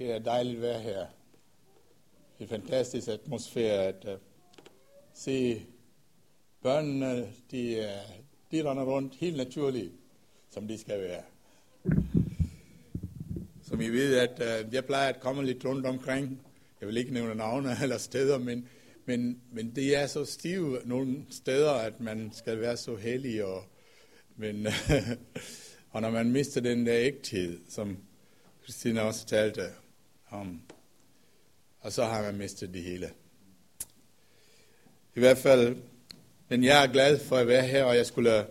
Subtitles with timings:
[0.00, 1.06] Det er dejligt at være her.
[2.38, 4.10] Det er fantastisk atmosfære at uh,
[5.14, 5.62] se
[6.62, 8.14] børnene, de, uh,
[8.52, 9.92] de render rundt helt naturligt,
[10.50, 11.22] som de skal være.
[13.62, 16.42] Som I ved, at uh, jeg plejer at komme lidt rundt omkring.
[16.80, 18.68] Jeg vil ikke nævne navne eller steder, men,
[19.04, 23.44] men, men det er så stive nogle steder, at man skal være så heldig.
[23.44, 23.64] Og,
[24.36, 24.66] men,
[25.92, 27.98] og når man mister den der ægthed, som
[28.62, 29.62] Christina også talte
[30.30, 30.60] om,
[31.80, 33.10] og så har man mistet det hele.
[35.14, 35.76] I hvert fald,
[36.48, 38.46] men jeg er glad for at være her, og jeg skulle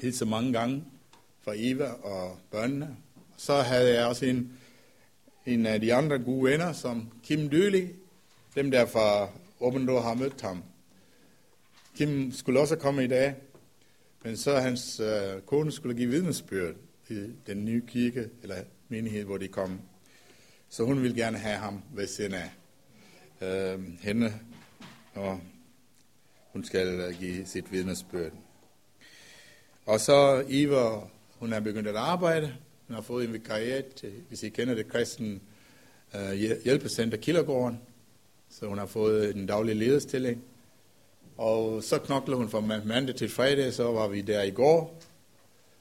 [0.00, 0.84] hilse mange gange
[1.40, 2.96] for Eva og børnene.
[3.36, 4.52] Så havde jeg også en,
[5.46, 7.88] en af de andre gode venner, som Kim Døli,
[8.54, 10.62] dem der fra Åbendå har mødt ham.
[11.96, 13.34] Kim skulle også komme i dag,
[14.24, 16.74] men så hans øh, kone skulle give vidnesbyrd
[17.08, 17.14] i
[17.46, 18.56] den nye kirke, eller
[18.88, 19.80] menighed, hvor de kom.
[20.68, 22.50] Så hun ville gerne have ham ved siden af
[23.40, 24.34] øh, hende,
[25.14, 25.40] og
[26.52, 28.32] hun skal øh, give sit vidnesbyrd.
[29.86, 31.00] Og så Eva,
[31.38, 32.54] hun er begyndt at arbejde.
[32.86, 35.42] Hun har fået en vikariat, hvis I kender det, kristen
[36.14, 36.32] øh,
[36.64, 37.80] hjælpecenter Kildergården.
[38.50, 40.44] Så hun har fået en daglig lederstilling.
[41.36, 45.02] Og så knokler hun fra mandag til fredag, så var vi der i går.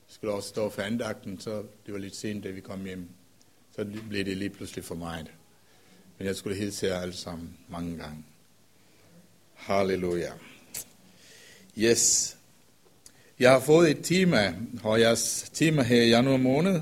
[0.07, 3.09] Skulle også stå for andagten, så det var lidt sent, da vi kom hjem.
[3.77, 5.25] Så blev det lige pludselig for mig.
[6.17, 8.23] Men jeg skulle hilse jer alle sammen mange gange.
[9.53, 10.31] Halleluja.
[11.77, 12.37] Yes.
[13.39, 16.81] Jeg har fået et tema, og jeres tema her i januar måned.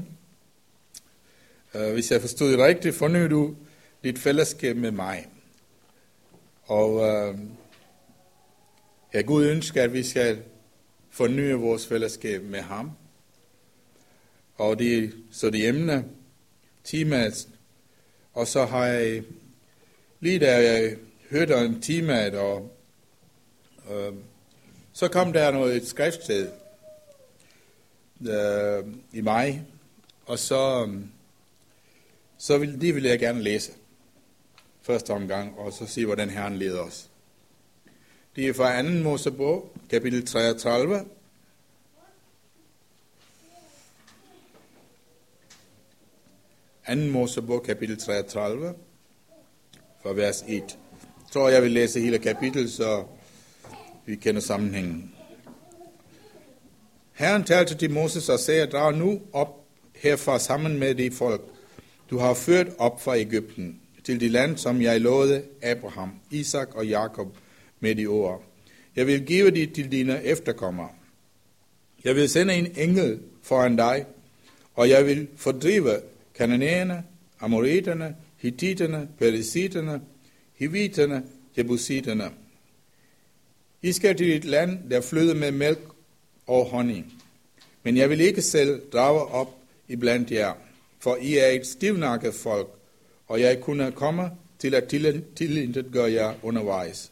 [1.74, 3.56] Øh, hvis jeg forstod det rigtigt, forny du
[4.04, 5.28] dit fællesskab med mig.
[6.64, 7.40] Og øh, uh,
[9.14, 10.44] jeg Gud ønsker, at vi skal
[11.10, 12.92] forny vores fællesskab med ham.
[14.56, 16.06] Og det, så det emne,
[16.86, 17.48] temaet,
[18.34, 19.24] og så har jeg,
[20.20, 20.98] lige da jeg
[21.30, 22.76] hørte om teamet, og
[23.92, 24.14] øh,
[24.94, 26.50] så kom der noget et skriftsted
[28.22, 28.84] øh,
[29.14, 29.66] i mig,
[30.26, 30.90] og så,
[32.38, 33.72] så vil, det vil jeg gerne læse
[34.82, 37.10] første omgang, og så se, hvordan Herren leder os.
[38.36, 38.90] Det er fra 2.
[38.90, 41.06] Mosebog, kapitel 33,
[46.88, 46.96] 2.
[46.96, 48.74] Mosebog, kapitel 33,
[50.04, 50.50] fra vers 1.
[50.50, 50.64] Jeg
[51.34, 53.04] tror, jeg vil læse hele kapitlet, så
[54.06, 55.12] vi kender sammenhængen.
[57.14, 59.66] Herren talte til Moses og sagde, drag nu op
[59.96, 61.42] herfra sammen med de folk,
[62.10, 66.88] du har ført op fra Ægypten, til det land, som jeg lovede Abraham, Isak og
[66.88, 67.38] Jakob
[67.80, 68.44] med de ord.
[68.96, 70.90] Jeg vil give det til dine efterkommere.
[72.04, 74.06] Jeg vil sende en engel foran dig,
[74.76, 76.02] og jeg vil fordrive
[76.38, 77.04] kananæerne,
[77.40, 80.02] amoriterne, hittiterne, perisiterne,
[80.56, 81.24] hiviterne,
[81.58, 82.32] jebusiterne.
[83.82, 85.80] I skal til et land, der flyder med mælk
[86.48, 87.14] og honning.
[87.84, 89.58] Men jeg vil ikke selv drage op
[89.88, 90.54] i blandt jer,
[91.00, 92.70] for I er et stivnakket folk,
[93.28, 94.88] og jeg kunne komme til at
[95.36, 97.12] tilintet gøre jer undervejs.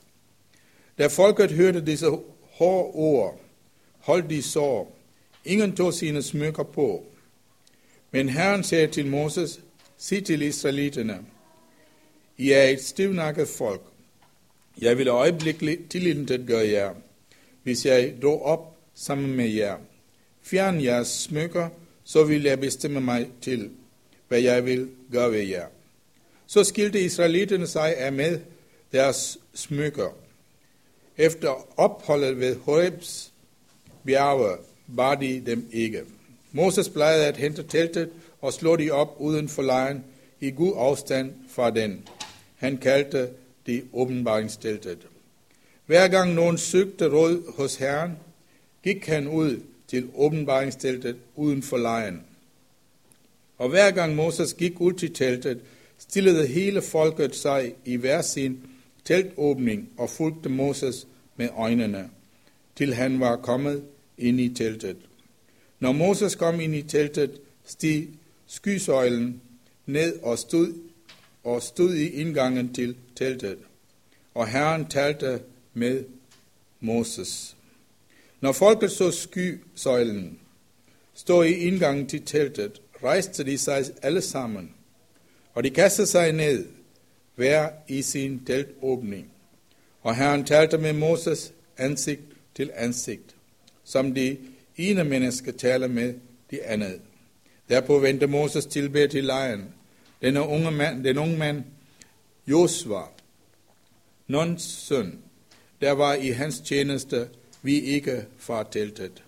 [0.97, 2.05] Da folket hørte disse
[2.51, 3.39] hårde ord,
[3.99, 4.85] holdt de så.
[5.45, 7.05] Ingen tog sine smykker på,
[8.13, 9.59] men Herren sagde til Moses,
[9.97, 11.19] sig til israeliterne,
[12.37, 13.81] I er et stivnakket folk.
[14.81, 16.93] Jeg vil øjeblikkeligt tilintet gøre jer,
[17.63, 19.77] hvis jeg drog op sammen med jer.
[20.41, 21.69] Fjern jeres smykker,
[22.03, 23.69] så vil jeg bestemme mig til,
[24.27, 25.67] hvad jeg vil gøre ved jer.
[26.47, 28.39] Så skilte israelitterne sig af med
[28.91, 30.17] deres smykker.
[31.17, 33.33] Efter opholdet ved Horebs
[34.05, 34.57] bjerge
[34.87, 36.01] var de dem ikke.
[36.55, 38.09] Moses plejede at hente teltet
[38.41, 40.03] og slå de op uden for lejen
[40.39, 42.07] i god afstand fra den.
[42.55, 43.29] Han kaldte
[43.65, 44.97] det åbenbaringsteltet.
[45.85, 48.11] Hver gang nogen søgte råd hos Herren,
[48.83, 52.21] gik han ud til åbenbaringsteltet uden for lejen.
[53.57, 55.59] Og hver gang Moses gik ud til teltet,
[55.97, 58.59] stillede hele folket sig i hver sin
[59.05, 62.09] teltåbning og fulgte Moses med øjnene,
[62.75, 63.83] til han var kommet
[64.17, 64.97] ind i teltet.
[65.83, 68.07] Når Moses kom ind i teltet, steg
[68.47, 69.41] skysøjlen
[69.85, 70.73] ned og stod,
[71.43, 73.57] og stod i indgangen til teltet.
[74.33, 75.41] Og Herren talte
[75.73, 76.03] med
[76.79, 77.57] Moses.
[78.41, 80.39] Når folket så skysøjlen
[81.13, 84.71] stå i indgangen til teltet, rejste de sig alle sammen,
[85.53, 86.65] og de kastede sig ned,
[87.35, 89.27] hver i sin teltåbning.
[90.01, 92.21] Og Herren talte med Moses ansigt
[92.55, 93.35] til ansigt,
[93.83, 94.37] som de
[94.77, 96.13] ene menneske taler med
[96.51, 97.01] de andet.
[97.69, 99.73] Derpå vendte Moses tilbage til lejren.
[100.21, 101.63] den unge mand, den unge mand
[102.47, 103.03] Josua,
[104.27, 105.19] Nuns søn,
[105.81, 107.29] der var i hans tjeneste,
[107.61, 109.23] vi ikke fra teltet.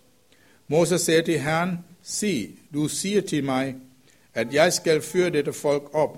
[0.67, 3.75] Moses sagde til Herren, sig, du siger til mig,
[4.33, 6.17] at jeg skal føre dette folk op,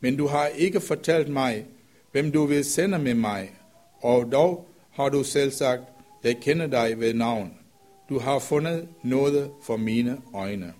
[0.00, 1.66] men du har ikke fortalt mig,
[2.12, 3.50] hvem du vil sende med mig,
[4.00, 5.82] og dog har du selv sagt,
[6.24, 7.52] jeg kender dig ved navn.
[8.08, 10.74] Du har fundet noget for mine øjne.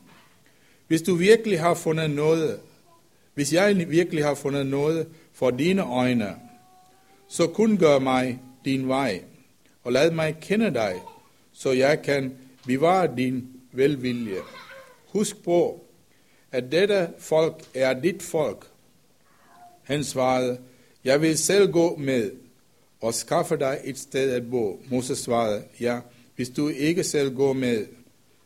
[0.86, 2.60] Hvis du virkelig har fundet noget,
[3.34, 6.36] hvis jeg virkelig har fundet noget for dine øjne,
[7.28, 9.22] så kun gør mig din vej,
[9.84, 10.94] og lad mig kende dig,
[11.52, 12.34] så jeg kan
[12.66, 14.38] bevare din velvilje.
[15.12, 15.84] Husk på,
[16.52, 18.66] at dette folk er dit folk.
[19.82, 20.58] Han svarede,
[21.04, 22.30] jeg vil selv gå med
[23.00, 24.82] og skaffe dig et sted at bo.
[24.90, 26.00] Moses svarede, ja,
[26.38, 27.86] hvis du ikke selv går med,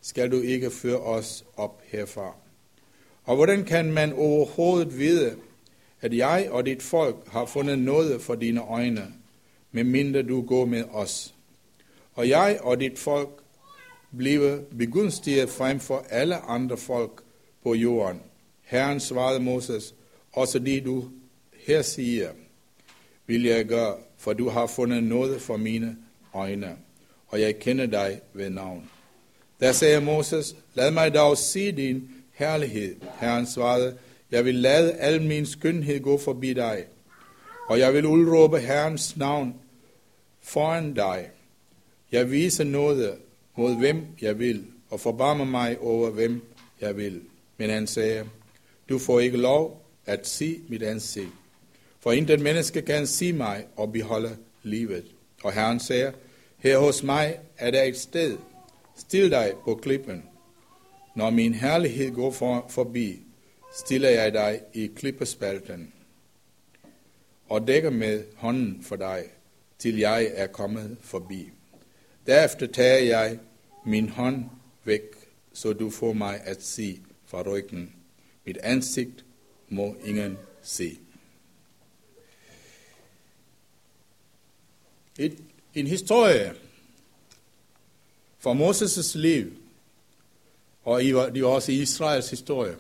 [0.01, 2.35] skal du ikke føre os op herfra.
[3.25, 5.37] Og hvordan kan man overhovedet vide,
[6.01, 9.13] at jeg og dit folk har fundet noget for dine øjne,
[9.73, 11.35] medmindre du går med os?
[12.15, 13.43] Og jeg og dit folk
[14.17, 17.23] bliver begunstiget frem for alle andre folk
[17.63, 18.21] på jorden.
[18.63, 19.95] Herren svarede Moses,
[20.33, 21.11] også det du
[21.67, 22.29] her siger,
[23.27, 25.97] vil jeg gøre, for du har fundet noget for mine
[26.35, 26.77] øjne,
[27.33, 28.91] og jeg kender dig ved navn.
[29.61, 32.97] Der sagde Moses, lad mig dog se din herlighed.
[33.21, 33.97] Herren svarede,
[34.31, 36.85] jeg vil lade al min skønhed gå forbi dig,
[37.69, 39.55] og jeg vil udråbe Herrens navn
[40.43, 41.31] foran dig.
[42.13, 43.15] Jeg viser noget
[43.57, 46.43] mod hvem jeg vil, og forbarmer mig over hvem
[46.81, 47.21] jeg vil.
[47.57, 48.25] Men han sagde,
[48.89, 51.31] du får ikke lov at se mit ansigt,
[52.01, 55.05] for intet menneske kan se mig og beholde livet.
[55.43, 56.13] Og Herren sagde,
[56.63, 58.39] her hos mig er der et sted.
[58.97, 60.25] Stil dig på klippen.
[61.15, 63.21] Når min herlighed går for, forbi,
[63.75, 65.93] stiller jeg dig i klippespalten
[67.49, 69.25] og dækker med hånden for dig,
[69.79, 71.51] til jeg er kommet forbi.
[72.27, 73.39] Derefter tager jeg
[73.87, 74.45] min hånd
[74.85, 75.03] væk,
[75.53, 77.95] så du får mig at se fra ryggen.
[78.47, 79.25] Mit ansigt
[79.69, 80.99] må ingen se.
[85.19, 85.39] Et,
[85.75, 86.53] en historie
[88.39, 89.53] fra Moses' liv,
[90.85, 92.77] og det er også Israels historie.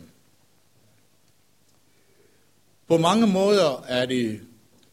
[2.88, 4.40] På mange måder er det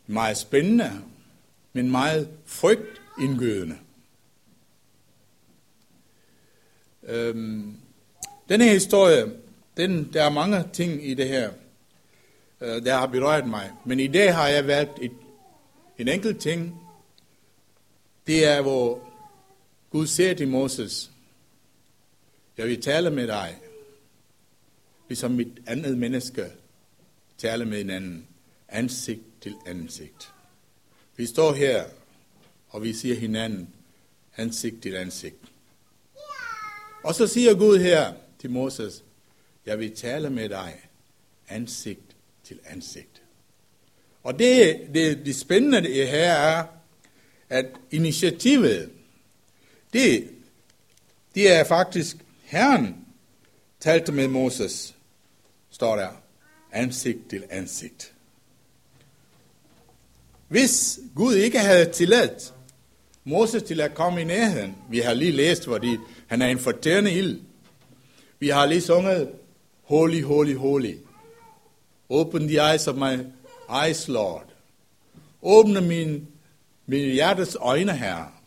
[0.07, 1.01] meget spændende,
[1.73, 3.77] men meget frygtindgydende.
[7.03, 7.77] Øhm,
[8.49, 9.31] denne historie,
[9.77, 11.51] den, der er mange ting i det her,
[12.61, 13.71] øh, der har berørt mig.
[13.85, 15.11] Men i dag har jeg valgt et,
[15.97, 16.81] en enkelt ting.
[18.29, 19.09] Det er, hvor
[19.89, 21.11] Gud siger til Moses,
[22.57, 23.57] jeg vil tale med dig,
[25.07, 26.45] ligesom et andet menneske
[27.37, 28.27] taler med hinanden,
[28.67, 30.31] ansigt til ansigt.
[31.15, 31.85] Vi står her,
[32.69, 33.69] og vi siger hinanden
[34.37, 35.51] ansigt til ansigt.
[37.03, 39.03] Og så siger Gud her til Moses,
[39.65, 40.89] jeg vil tale med dig
[41.47, 43.21] ansigt til ansigt.
[44.23, 46.78] Og det, det, det spændende her er,
[47.49, 48.89] at initiativet,
[49.93, 50.29] det,
[51.35, 52.95] det er faktisk Herren
[53.79, 54.95] talte med Moses,
[55.69, 56.09] står der,
[56.71, 58.13] ansigt til ansigt.
[60.47, 62.53] Hvis Gud ikke havde tilladt
[63.23, 67.13] Moses til at komme i nærheden, vi har lige læst, hvor han er en fortærende
[67.13, 67.39] ild.
[68.39, 69.29] Vi har lige sunget,
[69.89, 70.95] Holy, holy, holy.
[72.09, 73.25] Open the eyes of my
[73.85, 74.45] eyes, Lord.
[75.41, 76.27] Åbne min,
[76.89, 78.41] min hjertes øjne her.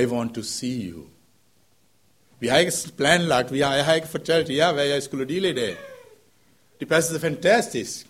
[0.00, 1.06] I want to see you.
[2.40, 5.50] Vi har ikke planlagt, vi har, jeg har ikke fortalt jer, hvad jeg skulle dele
[5.50, 5.76] i dag.
[6.80, 8.06] Det passer fantastisk.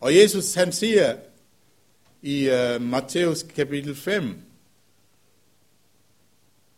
[0.00, 1.16] Og Jesus han siger
[2.22, 4.42] i øh, uh, Matthæus kapitel 5,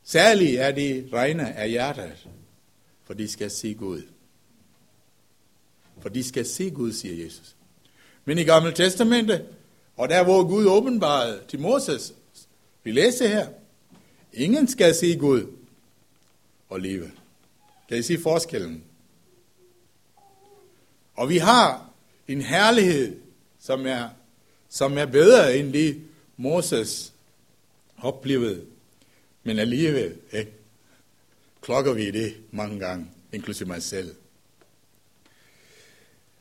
[0.04, 2.28] Særligt er de regne af hjertet,
[3.04, 4.02] for de skal se Gud.
[6.00, 7.56] For de skal se Gud, siger Jesus.
[8.24, 9.46] Men i Gamle Testamentet,
[10.02, 12.14] og der hvor Gud åbenbarede til Moses,
[12.84, 13.48] vi læser her,
[14.32, 15.46] ingen skal se Gud
[16.68, 17.10] og leve.
[17.88, 18.84] Kan I se forskellen?
[21.14, 21.90] Og vi har
[22.28, 23.16] en herlighed,
[23.60, 24.08] som er,
[24.68, 26.02] som er bedre end det
[26.36, 27.12] Moses
[27.98, 28.66] oplevede
[29.42, 30.52] men alligevel ikke,
[31.60, 34.14] klokker vi det mange gange, inklusive mig selv.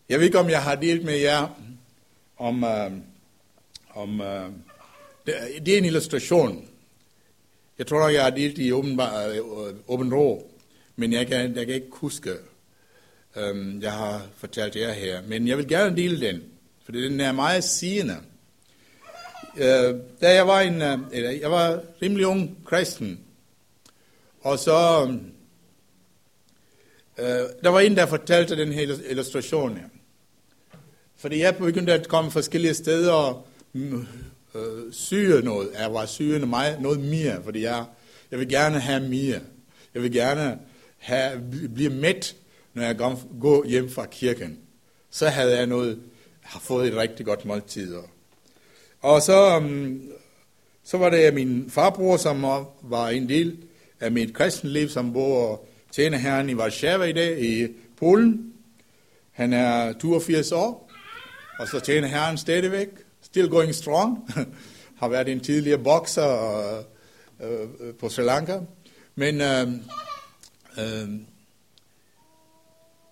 [0.09, 1.47] Jeg ved ikke, om jeg har delt med jer
[2.37, 3.10] om, Øh,
[4.01, 4.27] om uh,
[5.25, 5.33] det,
[5.65, 6.67] det er en illustration.
[7.77, 10.51] Jeg tror nok, jeg har delt i åben, uh, åben ro,
[10.95, 12.31] men jeg kan, jeg kan ikke huske,
[13.35, 15.21] øhm, jeg har fortalt jer her.
[15.27, 16.43] Men jeg vil gerne dele den,
[16.85, 18.17] for den er meget sigende.
[19.57, 23.19] Øh, da jeg var, en, øh, jeg var rimelig ung kristen,
[24.41, 25.07] og så
[27.17, 27.25] øh,
[27.63, 29.87] der var en, der fortalte den her illustration her.
[31.17, 35.69] Fordi jeg begyndte at komme forskellige steder og øh, syge noget.
[35.79, 37.85] Jeg var sygende mig noget mere, fordi jeg,
[38.31, 39.39] jeg vil gerne have mere.
[39.93, 40.59] Jeg vil gerne
[40.97, 41.43] have,
[41.75, 42.35] blive mæt,
[42.73, 42.97] når jeg
[43.41, 44.57] går hjem fra kirken.
[45.09, 45.99] Så havde jeg noget,
[46.41, 47.95] har fået et rigtig godt måltid.
[49.01, 50.01] Og så, um,
[50.83, 52.41] så var det min farbror, som
[52.81, 53.57] var en del
[53.99, 58.53] af mit kristenliv, som bor og tjener herren i Warszawa i dag, i Polen.
[59.31, 60.91] Han er 82 år,
[61.59, 62.89] og så tjener herren stadigvæk.
[63.31, 64.29] Still going strong.
[64.99, 66.79] har været en tidligere bokser
[67.39, 68.59] uh, på Sri Lanka.
[69.15, 69.67] Men øh,
[70.77, 71.09] øh,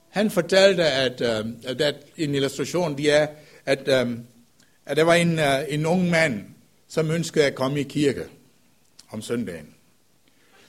[0.09, 1.45] han fortalte, at, øh,
[1.79, 3.27] at en illustration, de er,
[3.65, 4.17] at, øh,
[4.85, 6.45] at der var en, øh, en ung mand,
[6.87, 8.23] som ønskede at komme i kirke
[9.09, 9.75] om søndagen.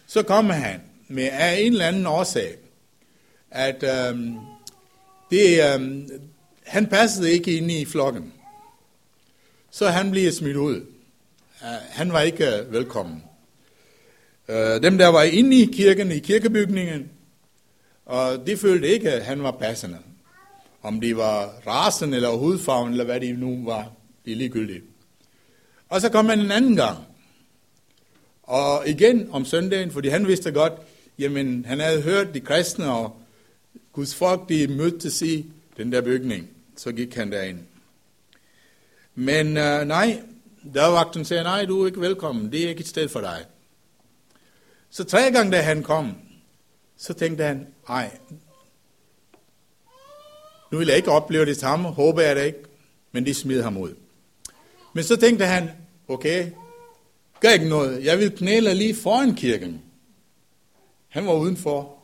[0.07, 2.57] Så kom han med af en eller anden årsag,
[3.51, 4.19] at øh,
[5.31, 6.09] det, øh,
[6.67, 8.33] han passede ikke ind i flokken.
[9.71, 10.87] Så han blev smidt ud.
[11.91, 13.23] Han var ikke øh, velkommen.
[14.49, 17.11] Øh, dem, der var inde i kirken, i kirkebygningen,
[18.07, 19.99] og de følte ikke, at han var passende.
[20.83, 23.93] Om de var rasen eller hudfarven, eller hvad de nu var,
[24.25, 24.85] det er ligegyldigt.
[25.89, 26.99] Og så kom han en anden gang.
[28.43, 30.73] Og igen om søndagen, fordi han vidste godt,
[31.19, 33.17] jamen han havde hørt de kristne og
[33.93, 35.47] Guds folk, de mødtes i
[35.77, 36.51] den der bygning.
[36.77, 37.59] Så gik han derind.
[39.21, 40.23] Men øh, nej,
[40.75, 43.45] dørvagten sagde, nej, du er ikke velkommen, det er ikke et sted for dig.
[44.91, 46.15] Så tre gange, da han kom,
[46.97, 48.19] så tænkte han, nej,
[50.73, 52.59] nu vil jeg ikke opleve det samme, håber jeg det ikke,
[53.13, 53.95] men de smider ham ud.
[54.93, 55.71] Men så tænkte han,
[56.09, 56.51] okay,
[57.41, 59.83] gør ikke noget, jeg vil knæle lige foran kirken.
[61.09, 61.99] Han var udenfor,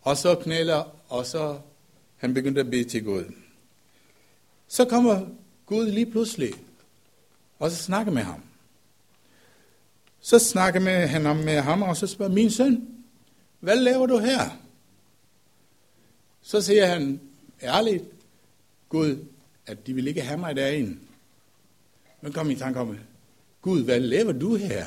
[0.00, 1.58] og så knæler, og så
[2.16, 3.24] han begyndte at bede til Gud.
[4.68, 5.26] Så kommer
[5.66, 6.52] Gud lige pludselig,
[7.58, 8.42] og så snakke med ham.
[10.20, 12.88] Så snakker med, han med ham, og så spørger, min søn,
[13.60, 14.58] hvad laver du her?
[16.42, 17.20] Så siger han,
[17.62, 18.04] ærligt,
[18.88, 19.18] Gud,
[19.66, 20.96] at de vil ikke have mig derinde.
[22.20, 22.98] Men kom i tanke om,
[23.62, 24.86] Gud, hvad laver du her?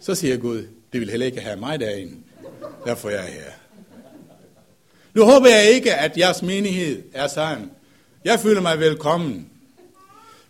[0.00, 2.16] Så siger Gud, det vil heller ikke have mig derinde.
[2.84, 3.52] Derfor er jeg her.
[5.14, 7.70] Nu håber jeg ikke, at jeres menighed er sådan.
[8.24, 9.50] Jeg føler mig velkommen.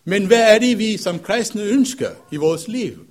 [0.03, 3.07] Men hvad er det, vi som kristne ønsker i vores liv?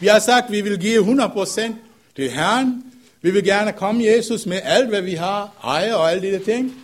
[0.00, 1.74] Vi har sagt, at vi vil give 100%
[2.16, 2.92] til Herren.
[3.22, 6.74] Vi vil gerne komme Jesus med alt, hvad vi har, ejer og alle de ting.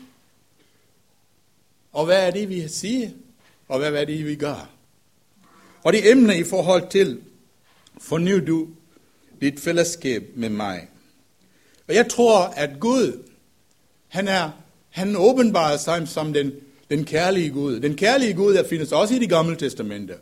[1.92, 3.10] Og hvad er det, vi siger?
[3.68, 4.68] Og hvad er det, vi gør?
[5.84, 7.20] Og det emne i forhold til,
[8.00, 8.68] forny du
[9.40, 10.88] dit fællesskab med mig.
[11.88, 13.24] Og jeg tror, at Gud,
[14.08, 14.50] han er,
[14.90, 16.52] han åbenbarer sig som den,
[16.90, 17.80] den kærlige Gud.
[17.80, 20.14] Den kærlige Gud, der findes også i det gamle testamente.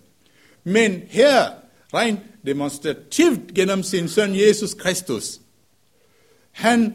[0.64, 1.50] Men her,
[1.94, 5.40] rent demonstrativt gennem sin søn Jesus Kristus,
[6.50, 6.94] han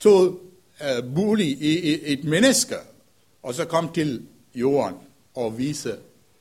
[0.00, 0.40] tog
[0.80, 2.74] uh, bolig i, i et menneske,
[3.42, 4.22] og så kom til
[4.54, 4.96] jorden
[5.34, 5.96] og viste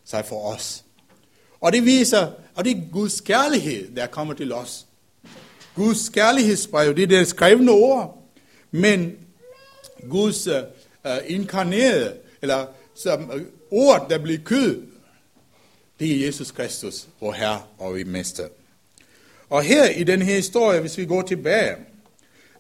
[0.06, 0.84] sig for os.
[1.62, 4.86] Og det viser, og det er Guds kærlighed, der kommer til os.
[5.76, 8.30] Guds kærlighedsbrev, det er det skrevne ord,
[8.72, 9.18] men
[10.10, 10.64] Guds øh, øh,
[11.12, 13.42] uh, inkarnerede, eller som uh,
[13.72, 14.82] ord, der blev kød,
[16.00, 18.48] det er Jesus Kristus, vor Herre og vi mester.
[19.50, 21.76] Og her i den her historie, hvis vi går tilbage,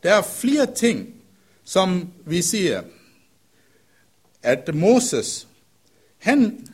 [0.03, 1.15] der er flere ting,
[1.63, 2.81] som vi siger,
[4.43, 5.47] at Moses,
[6.17, 6.67] han,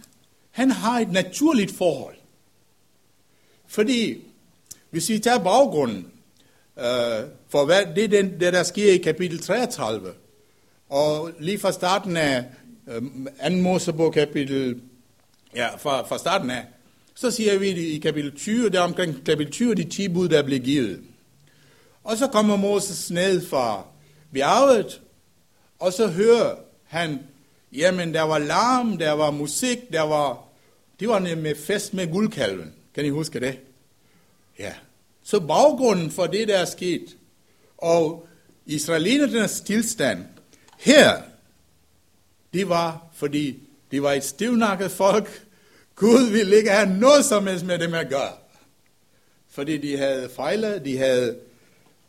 [0.51, 2.15] han har et naturligt forhold.
[3.67, 4.23] Fordi,
[4.89, 6.11] hvis vi tager baggrunden,
[6.77, 10.13] øh, for hvad, det er den, det, der sker i kapitel 33,
[10.89, 12.45] og lige fra starten af
[12.87, 13.01] øh,
[13.51, 13.57] 2.
[13.57, 14.81] Mosebog kapitel,
[15.55, 16.65] ja, fra, fra starten af,
[17.15, 20.59] så siger vi i kapitel 20, der omkring kapitel 20, de 10 bud, der blev
[20.59, 21.01] givet.
[22.03, 23.85] Og så kommer Moses ned fra
[24.33, 25.01] bjerget,
[25.79, 27.19] og så hører han,
[27.73, 30.43] jamen der var larm, der var musik, der var,
[30.99, 32.73] det var med fest med guldkalven.
[32.95, 33.59] Kan I huske det?
[34.59, 34.73] Ja.
[35.23, 37.17] Så baggrunden for det, der er sket,
[37.77, 38.27] og
[38.65, 40.25] israelinernes tilstand,
[40.79, 41.21] her,
[42.53, 43.59] det var, fordi
[43.91, 45.45] det var et stivnakket folk,
[45.95, 48.33] Gud ville ikke have noget som helst med dem at gøre.
[49.49, 51.37] Fordi de havde fejlet, de havde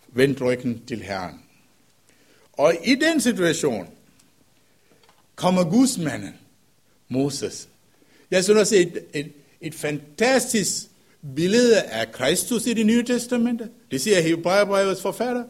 [0.08, 1.40] vendt ryggen til Herren.
[2.52, 3.88] Og i den situation
[5.34, 6.34] kommer gudsmanden,
[7.08, 7.68] Moses.
[8.30, 10.86] Jeg synes også et, et, et fantastisk
[11.36, 13.68] billede af Kristus i det nye testamente.
[13.90, 15.44] Det siger Hebræerbrevets forfatter.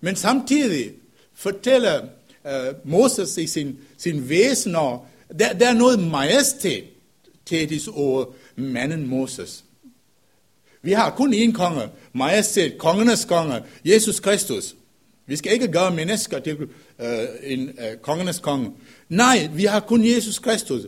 [0.00, 0.92] Men samtidig
[1.34, 2.08] fortæller
[2.48, 5.06] Øh, Moses i sin, sin væsen, og
[5.38, 6.84] der, der er noget majestæt
[7.92, 8.24] over
[8.56, 9.64] manden Moses.
[10.82, 14.74] Vi har kun én konge, majestæt, kongernes konge, Jesus Kristus.
[15.26, 16.68] Vi skal ikke gøre mennesker til
[17.00, 17.08] øh,
[17.42, 18.72] en øh, kongernes konge.
[19.08, 20.82] Nej, vi har kun Jesus Kristus.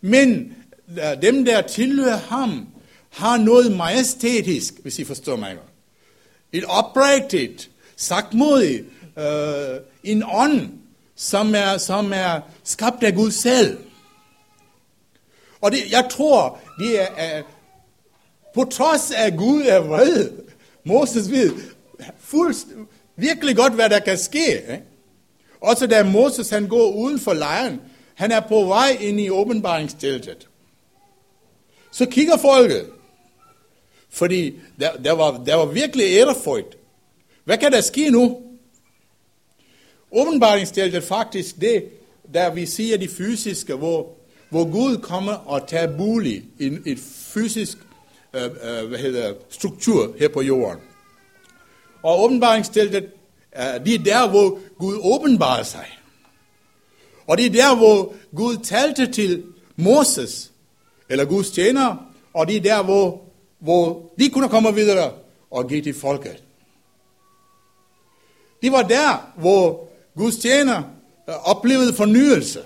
[0.00, 0.54] Men
[0.88, 2.68] øh, dem, der tilhører ham,
[3.10, 5.56] har noget majestætisk, hvis I forstår mig.
[6.52, 8.84] Et oprigtigt, sagtmodigt,
[9.18, 10.70] øh, en ånd,
[11.16, 13.78] som er, som er skabt af Gud selv.
[15.60, 17.42] Og det, jeg tror, vi er, er
[18.54, 20.30] på trods af Gud er vred.
[20.84, 21.52] Moses ved
[22.18, 22.66] fuldst,
[23.16, 24.52] virkelig godt, hvad der kan ske.
[24.54, 24.82] Ikke?
[25.60, 27.80] Også da Moses han går uden for lejren,
[28.14, 30.48] han er på vej ind i åbenbaringsteltet.
[31.92, 32.86] Så kigger folket,
[34.10, 36.76] fordi der, der, var, der var virkelig ærefrygt.
[37.44, 38.42] Hvad kan der ske nu?
[40.12, 41.84] Åbenbaringsteltet faktisk det,
[42.34, 44.10] der vi siger de fysiske, hvor,
[44.50, 46.98] hvor Gud kommer og tager bolig i et
[47.34, 47.78] fysisk
[48.32, 50.80] øh, øh, hvad hedder, struktur her på jorden.
[52.02, 53.04] Og åbenbaringsteltet,
[53.56, 55.86] øh, det er der, hvor Gud åbenbarer sig.
[57.26, 59.44] Og det er der, hvor Gud talte til
[59.76, 60.52] Moses,
[61.08, 63.22] eller Guds tjener, og det er der, hvor,
[63.58, 65.12] hvor de kunne komme videre
[65.50, 66.42] og give til folket.
[68.62, 70.82] Det var der, hvor Guds tjener
[71.26, 72.60] oplevede fornyelse.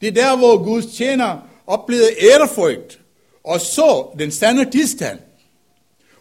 [0.00, 3.00] Det er der, hvor Guds tjener oplevede ærefrygt
[3.44, 5.18] og så den sande tilstand.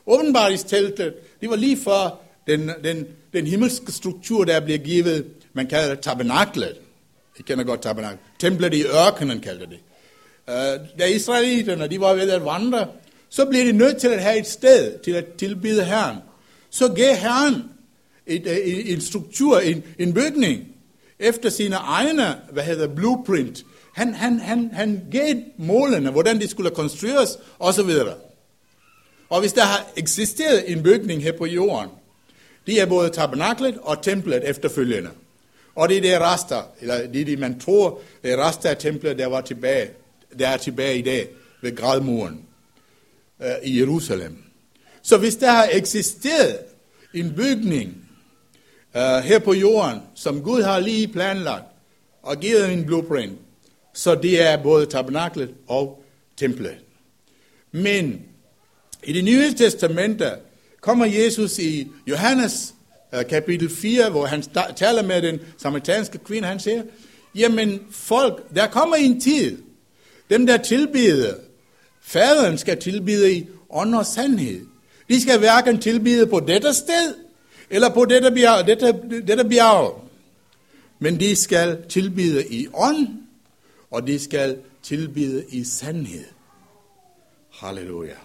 [0.08, 5.90] Åbenbaringsteltet, det var lige for den, den, den himmelske struktur, der blev givet, man kalder
[5.96, 6.76] det tabernaklet.
[7.40, 8.20] I kender godt tabernaklet.
[8.40, 9.80] Templet i ørkenen kaldte det.
[10.48, 12.88] Uh, øh, da israeliterne de var ved at vandre,
[13.30, 16.18] så blev de nødt til at have et sted til at tilbyde Herren.
[16.70, 17.64] Så gav Herren
[18.36, 20.68] et, øh, et, en struktur, en, en bygning,
[21.22, 23.66] efter sine egne, hvad hedder blueprint.
[23.94, 27.90] Han, han, han, han gav målene, hvordan de skulle konstrueres, osv.
[29.30, 31.90] Og hvis der har eksisteret en bygning her på jorden,
[32.68, 35.10] det er både tabernaklet og templet efterfølgende.
[35.76, 38.78] Og det er det rester, eller det er det, man tror, det er rester af
[38.78, 39.90] templet, der var tilbage,
[40.40, 41.28] der er tilbage i dag
[41.62, 42.42] ved gradmuren
[43.42, 44.44] øh, i Jerusalem.
[45.02, 46.58] Så hvis der har eksisteret
[47.14, 48.01] en bygning
[48.96, 51.66] uh, her på jorden, som Gud har lige planlagt
[52.22, 53.40] og givet en blueprint,
[53.94, 56.04] så det er både tabernaklet og
[56.38, 56.78] templet.
[57.72, 58.22] Men
[59.04, 60.30] i det nye testamente
[60.82, 62.74] kommer Jesus i Johannes
[63.14, 64.44] uh, kapitel 4, hvor han
[64.76, 66.84] taler med den samaritanske kvinde, han siger,
[67.36, 69.58] jamen folk, der kommer en tid,
[70.30, 71.34] dem der tilbeder,
[72.02, 74.66] faderen skal tilbede i ånd og sandhed.
[75.10, 77.14] De skal hverken tilbede på dette sted,
[77.72, 78.92] eller på dette bjerg, dette,
[79.28, 80.08] dette bjerg.
[81.00, 83.08] Men de skal tilbide i ånd,
[83.92, 86.26] og de skal tilbide i sandhed.
[87.52, 88.16] Halleluja.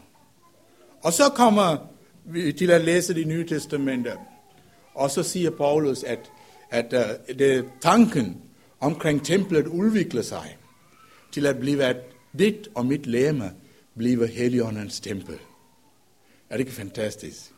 [1.02, 1.76] Og så kommer
[2.24, 4.12] vi til at læse det nye testamente,
[4.94, 6.30] og så siger Paulus, at,
[6.70, 8.36] at uh, det, tanken
[8.80, 10.56] omkring templet udvikler sig
[11.32, 11.96] til at blive, at
[12.38, 13.52] dit og mit læme
[13.96, 15.38] bliver Helligåndens tempel.
[16.50, 17.52] Er det ikke fantastisk?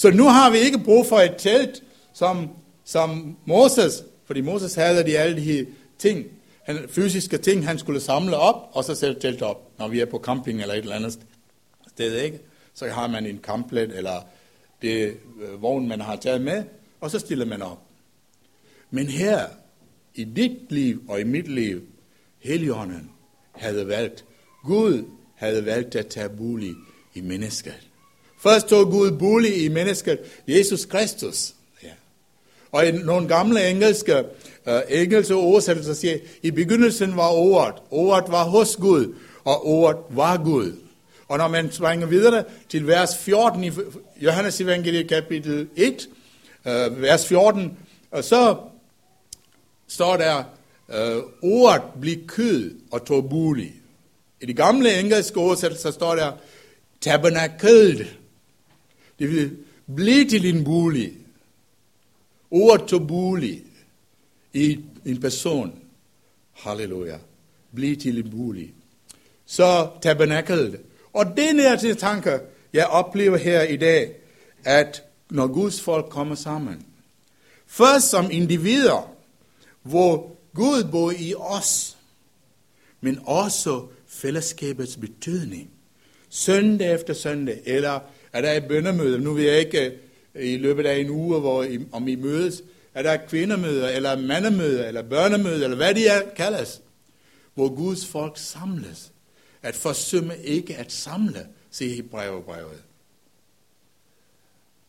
[0.00, 1.82] Så nu har vi ikke brug for et telt,
[2.12, 2.48] som,
[2.84, 5.66] som Moses, fordi Moses havde de alle de
[5.98, 6.26] ting,
[6.62, 10.04] han, fysiske ting, han skulle samle op, og så sætte telt op, når vi er
[10.04, 11.20] på camping eller et eller andet
[11.88, 12.38] sted, ikke?
[12.74, 14.22] Så har man en kamplet, eller
[14.82, 16.64] det øh, vogn, man har taget med,
[17.00, 17.82] og så stiller man op.
[18.90, 19.46] Men her,
[20.14, 21.80] i dit liv og i mit liv,
[22.38, 23.10] Helligånden
[23.52, 24.24] havde valgt,
[24.64, 26.74] Gud havde valgt at tage bolig
[27.14, 27.89] i mennesket.
[28.42, 31.54] Først tog Gud bolig i mennesket, Jesus Kristus.
[31.82, 31.88] Ja.
[32.72, 34.24] Og i nogle gamle engelske,
[34.66, 40.36] uh, engelske oversættelser siger, i begyndelsen var ordet, ordet var hos Gud, og ordet var
[40.44, 40.72] Gud.
[41.28, 43.70] Og når man springer videre til vers 14 i
[44.20, 46.08] Johannes evangeliet kapitel 1,
[46.64, 47.78] uh, øh, vers 14,
[48.10, 48.56] og så
[49.88, 50.44] står der,
[50.88, 53.74] uh, ordet blev kød og tog bolig.
[54.40, 56.32] I de gamle engelske oversættelser står der
[57.00, 58.19] tabernacled.
[59.20, 59.56] Det vil
[59.96, 61.12] blive til en bolig.
[62.50, 63.62] Ordet til bolig
[64.52, 65.72] i en person.
[66.52, 67.18] Halleluja.
[67.74, 68.74] Bliv til en bolig.
[69.46, 70.80] Så tabernaklet.
[71.12, 72.38] Og det er til tanker,
[72.72, 74.14] jeg oplever her i dag,
[74.64, 76.86] at når Guds folk kommer sammen,
[77.70, 79.14] Først som individer,
[79.82, 81.96] hvor Gud bor i os,
[83.00, 85.70] men også fællesskabets betydning.
[86.28, 88.00] Søndag efter søndag, eller
[88.32, 89.92] er der et bøndermøde, nu vil jeg ikke
[90.34, 92.62] øh, i løbet af en uge, hvor I, om I mødes,
[92.94, 96.82] er der kvindermøder, eller mandemøder, eller børnemøder, eller hvad de er, kaldes,
[97.54, 99.12] hvor Guds folk samles.
[99.62, 102.82] At forsømme ikke at samle, siger Hebræerbrevet.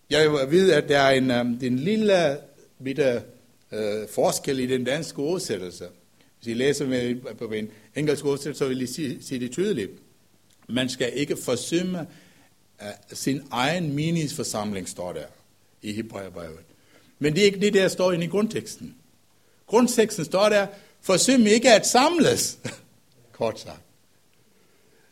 [0.10, 2.38] Jeg ved, at der er en, øh, en lille
[2.84, 3.22] bitte
[3.72, 5.86] øh, forskel i den danske oversættelse.
[6.40, 9.92] Hvis I læser med, på en engelsk oversættelse, så vil I sige, sige det tydeligt.
[10.70, 12.08] Man skal ikke forsømme
[13.14, 15.26] sin egen meningsforsamling, står der
[15.82, 16.60] i Hebræerbrevet.
[17.20, 18.96] Men det er ikke det, der står inde i grundteksten.
[19.68, 20.68] Grundteksten står der,
[21.02, 22.58] forsøm ikke at samles,
[23.38, 23.82] kort sagt.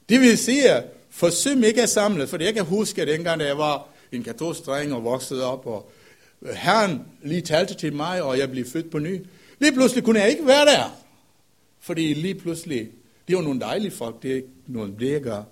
[0.09, 3.57] Det vil sige, forsøm ikke at samles, for jeg kan huske, at dengang, da jeg
[3.57, 5.91] var en katolsk dreng og voksede op, og
[6.41, 9.25] øh, Herren lige talte til mig, og jeg blev født på ny.
[9.59, 10.97] Lige pludselig kunne jeg ikke være der,
[11.79, 12.89] fordi lige pludselig,
[13.27, 15.43] det var nogle dejlige folk, det er ikke noget, det gør.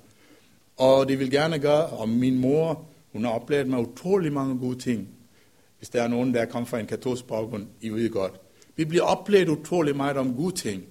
[0.78, 4.80] Og det vil gerne gøre, og min mor, hun har oplevet mig utrolig mange gode
[4.80, 5.10] ting.
[5.78, 8.34] Hvis der er nogen, der kommer fra en katolsk baggrund, I ved godt.
[8.76, 10.84] Vi bliver oplevet utrolig meget om gode ting.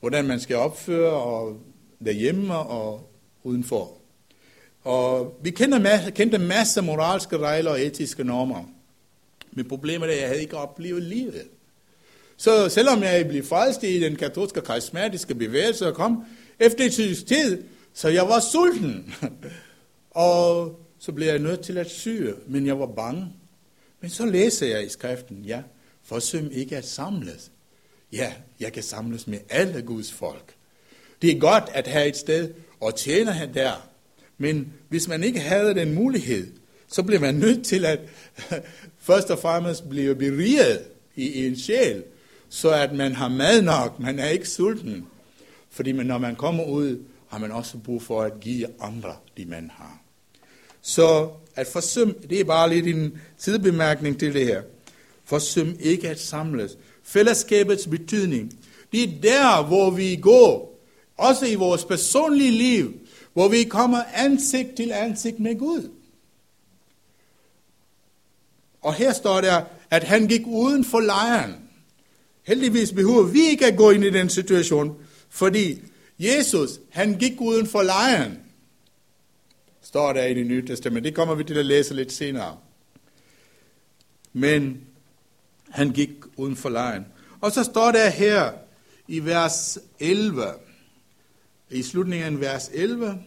[0.00, 1.56] Hvordan man skal opføre og
[2.04, 3.10] derhjemme og
[3.42, 3.92] udenfor.
[4.84, 8.64] Og vi kender masser, kendte masser af moralske regler og etiske normer.
[9.52, 11.42] Men problemet er, at jeg havde ikke oplevet livet.
[12.36, 16.24] Så selvom jeg blev frelst i den katolske karismatiske bevægelse og kom
[16.58, 16.92] efter et
[17.26, 19.14] tid, så jeg var sulten.
[20.10, 23.32] og så blev jeg nødt til at syge, men jeg var bange.
[24.00, 25.62] Men så læser jeg i skriften, ja,
[26.02, 27.50] forsøg ikke at samles.
[28.12, 30.54] Ja, jeg kan samles med alle Guds folk.
[31.22, 33.88] Det er godt at have et sted og tjene her der.
[34.38, 36.46] Men hvis man ikke havde den mulighed,
[36.88, 38.00] så blev man nødt til at
[38.98, 40.80] først og fremmest blive beriget
[41.16, 42.04] i en sjæl,
[42.48, 45.06] så at man har mad nok, man er ikke sulten.
[45.70, 46.98] Fordi når man kommer ud,
[47.32, 50.02] har man også brug for at give andre det, man har.
[50.82, 54.62] Så at forsøm, det er bare lidt en sidebemærkning til det her.
[55.24, 56.78] Forsøm ikke at samles.
[57.02, 58.58] Fællesskabets betydning.
[58.92, 60.80] Det er der, hvor vi går,
[61.16, 63.00] også i vores personlige liv,
[63.32, 65.90] hvor vi kommer ansigt til ansigt med Gud.
[68.82, 71.54] Og her står der, at han gik uden for lejren.
[72.42, 74.96] Heldigvis behøver vi ikke at gå ind i den situation,
[75.28, 75.82] fordi
[76.22, 78.38] Jesus, han gik uden for lejren.
[79.82, 81.04] Står der i det nye testament.
[81.04, 82.58] Det kommer vi til at læse lidt senere.
[84.32, 84.86] Men
[85.70, 87.06] han gik uden for lejren.
[87.40, 88.52] Og så står der her
[89.08, 90.44] i vers 11,
[91.70, 93.22] i slutningen af vers 11,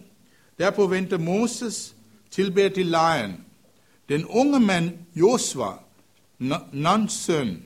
[0.59, 1.95] derpå vendte Moses
[2.31, 3.45] tilbage til lejren.
[4.09, 5.79] Den unge mand Josua,
[6.73, 7.65] Nuns søn,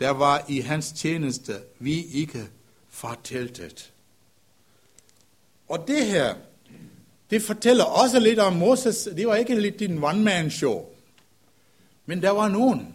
[0.00, 2.48] der var i hans tjeneste, vi ikke
[2.88, 3.92] fra teltet.
[5.68, 6.34] Og det her,
[7.30, 9.08] det fortæller også lidt om Moses.
[9.16, 10.84] Det var ikke lidt en one-man-show.
[12.06, 12.94] Men der var nogen,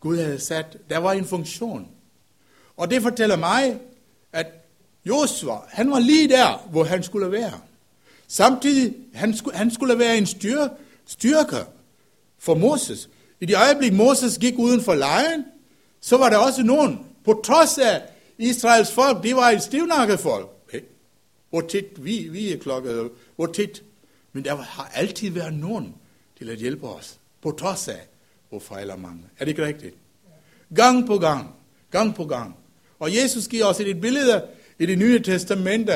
[0.00, 0.76] Gud havde sat.
[0.90, 1.88] Der var en funktion.
[2.76, 3.80] Og det fortæller mig,
[4.32, 4.46] at
[5.04, 7.60] Josua, han var lige der, hvor han skulle være.
[8.28, 10.68] Samtidig, han skulle, han skulle være en styr,
[11.06, 11.56] styrke
[12.38, 13.08] for Moses.
[13.40, 15.44] I det øjeblik, Moses gik uden for lejen,
[16.00, 18.02] så var der også nogen, på trods af
[18.38, 20.48] Israels folk, de var et stivnakket folk.
[21.50, 23.82] Hvor tit, vi, vi er klokket, hvor tit.
[24.32, 25.94] Men der har altid været nogen
[26.38, 28.08] til at hjælpe os, på trods af,
[28.48, 29.22] hvor fejler mange.
[29.38, 29.94] Er det ikke rigtigt?
[30.74, 31.54] Gang på gang,
[31.90, 32.56] gang på gang.
[32.98, 34.46] Og Jesus giver os et billede
[34.78, 35.92] i det nye testamente,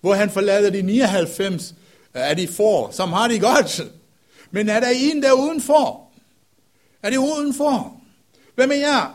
[0.00, 1.74] hvor han forlader de 99
[2.14, 3.82] af øh, de for, som har det godt.
[4.50, 6.08] Men er der en der udenfor?
[7.02, 8.00] Er det udenfor?
[8.54, 9.10] Hvem er jeg?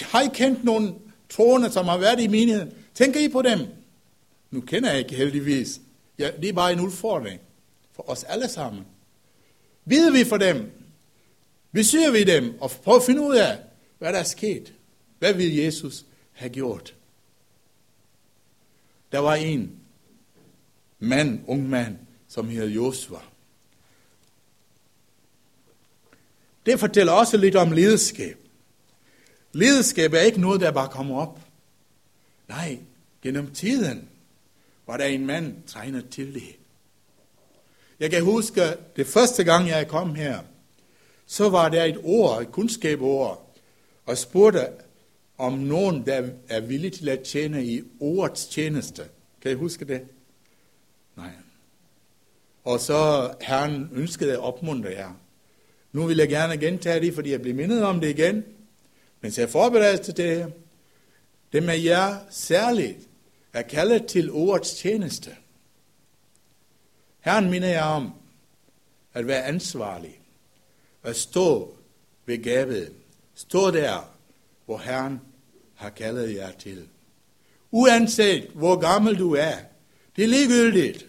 [0.00, 0.94] Har I kendt nogle
[1.30, 2.72] troende, som har været i menigheden?
[2.94, 3.60] Tænker I på dem?
[4.54, 5.80] Nu kender jeg ikke heldigvis.
[6.18, 7.40] Ja, det er bare en udfordring
[7.92, 8.86] for os alle sammen.
[9.88, 10.70] Bider vi for dem?
[11.72, 13.58] Besøger vi dem og prøver at finde ud af,
[13.98, 14.74] hvad der er sket?
[15.18, 16.94] Hvad vil Jesus have gjort?
[19.12, 19.78] Der var en
[20.98, 23.20] mand, ung mand, som hed Josua.
[26.66, 28.38] Det fortæller også lidt om lederskab.
[29.52, 31.40] Lederskab er ikke noget, der bare kommer op.
[32.48, 32.78] Nej,
[33.22, 34.08] gennem tiden
[34.86, 36.56] var der en mand trænet til det.
[38.00, 38.60] Jeg kan huske,
[38.96, 40.38] det første gang, jeg kom her,
[41.26, 43.56] så var der et ord, et kundskabord,
[44.06, 44.66] og spurgte
[45.38, 49.02] om nogen, der er villig til at tjene i ordets tjeneste.
[49.42, 50.02] Kan I huske det?
[51.16, 51.30] Nej.
[52.64, 55.20] Og så Herren ønskede at opmuntre jer.
[55.92, 58.44] Nu vil jeg gerne gentage det, fordi jeg bliver mindet om det igen.
[59.20, 60.48] Men jeg forbereder til det her.
[61.52, 63.08] Dem af jer særligt
[63.58, 65.36] er kaldet til ordets tjeneste.
[67.20, 68.12] Herren minder jeg om
[69.14, 70.20] at være ansvarlig.
[71.02, 71.76] At stå
[72.26, 72.92] ved gavet,
[73.34, 74.10] Stå der,
[74.66, 75.20] hvor Herren
[75.74, 76.88] har kaldet jer til.
[77.70, 79.54] Uanset hvor gammel du er.
[80.16, 81.06] Det er ligegyldigt.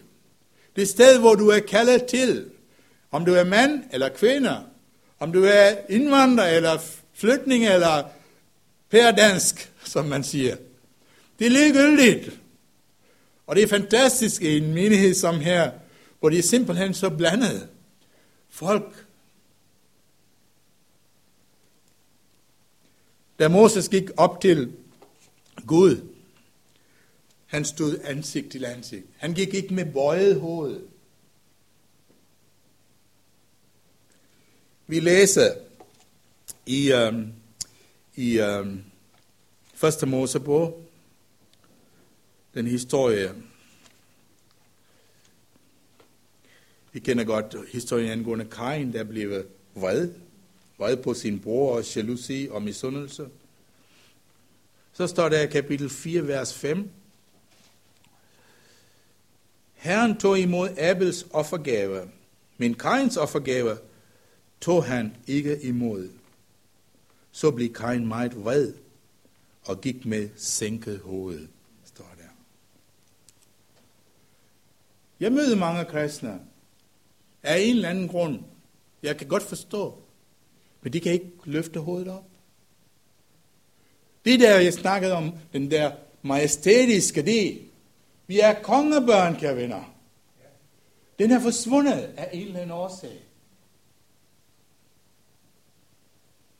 [0.76, 2.50] Det sted, hvor du er kaldet til.
[3.10, 4.64] Om du er mand eller kvinde.
[5.18, 6.78] Om du er indvandrer eller
[7.14, 8.04] flygtning eller
[8.90, 10.56] pærdansk, som man siger.
[11.38, 12.40] Det er ligegyldigt.
[13.46, 15.72] Og det er fantastisk i en menighed som her,
[16.20, 17.68] hvor det er simpelthen så blandet.
[18.48, 19.06] Folk.
[23.38, 24.72] Da Moses gik op til
[25.66, 26.08] Gud,
[27.46, 29.06] han stod ansigt til ansigt.
[29.16, 30.80] Han gik ikke med bøjet hoved.
[34.86, 35.54] Vi læser
[36.66, 37.32] i, um,
[38.16, 38.84] i um,
[39.74, 40.85] første Mosebog
[42.56, 43.34] den historie.
[46.92, 50.10] Vi kender godt historien angående Kain, der blev vred,
[50.78, 53.28] vred på sin bror og jalousi og misundelse.
[54.92, 56.90] Så står der i kapitel 4, vers 5.
[59.74, 62.10] Herren tog imod Abels offergave,
[62.56, 63.78] men Kains offergave
[64.60, 66.10] tog han ikke imod.
[67.32, 68.72] Så blev Kain meget vred
[69.64, 71.48] og gik med sænket hovedet
[71.96, 72.28] står der.
[75.20, 76.40] Jeg møder mange kristne
[77.42, 78.40] af en eller anden grund.
[79.02, 80.02] Jeg kan godt forstå,
[80.82, 82.24] men de kan ikke løfte hovedet op.
[84.24, 87.60] Det der, jeg snakkede om, den der majestætiske del,
[88.26, 89.94] vi er kongebørn, kære venner.
[91.18, 93.22] Den er forsvundet af en eller anden årsag.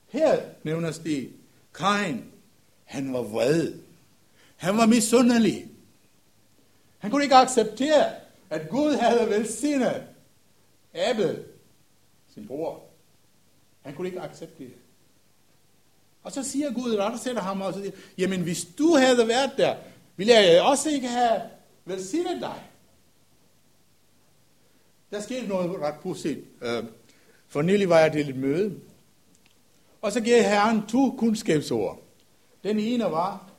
[0.09, 1.33] Her nævnes det,
[1.75, 2.25] Kain,
[2.85, 3.75] han var vred.
[4.57, 5.66] Han var misundelig.
[6.99, 8.12] Han kunne ikke acceptere,
[8.50, 10.06] at Gud havde velsignet
[10.94, 11.44] Abel,
[12.35, 12.82] sin bror.
[13.82, 14.76] Han kunne ikke acceptere det.
[16.22, 19.50] Og så siger Gud, og der sætter ham og siger, jamen hvis du havde været
[19.56, 19.76] der,
[20.16, 21.40] ville jeg også ikke have
[21.85, 22.62] velsignet dig.
[25.11, 26.44] Der skete noget ret positivt.
[26.62, 26.85] Øh,
[27.48, 28.80] for nylig var jeg til et møde,
[30.02, 32.02] og så giver Herren to kundskabsord.
[32.64, 33.50] Den ene var,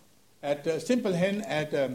[0.41, 1.91] at øh, simpelthen, at øh,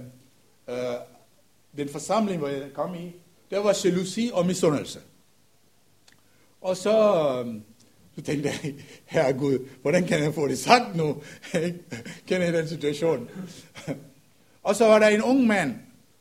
[1.77, 3.13] den forsamling, hvor jeg kom i,
[3.51, 5.01] der var jalousi og misundelse.
[6.61, 7.63] Og så, øhm,
[8.15, 11.23] så tænkte jeg, herre Gud, hvordan kan jeg få det sagt nu?
[12.27, 13.29] Kender jeg den situation?
[14.63, 15.75] og så var der en ung mand,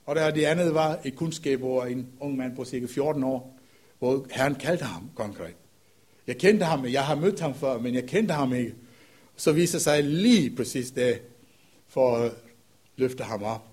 [0.05, 3.57] og der det andet var et kundskab over en ung mand på cirka 14 år,
[3.99, 5.55] hvor Herren kaldte ham konkret.
[6.27, 8.73] Jeg kendte ham, jeg har mødt ham før, men jeg kendte ham ikke.
[9.35, 11.21] Så viser sig lige præcis det,
[11.87, 12.31] for at
[12.95, 13.70] løfte ham op.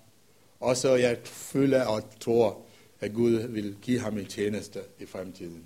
[0.61, 2.61] Og så jeg føler og tror,
[3.01, 5.65] at Gud vil give ham en tjeneste i fremtiden.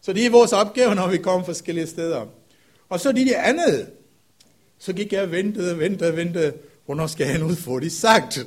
[0.00, 2.26] Så det er vores opgave, når vi kommer forskellige steder.
[2.88, 3.90] Og så det, andet.
[4.78, 6.54] Så gik jeg og ventede, ventede, ventede.
[6.84, 8.46] Hvornår skal han ud få det sagt?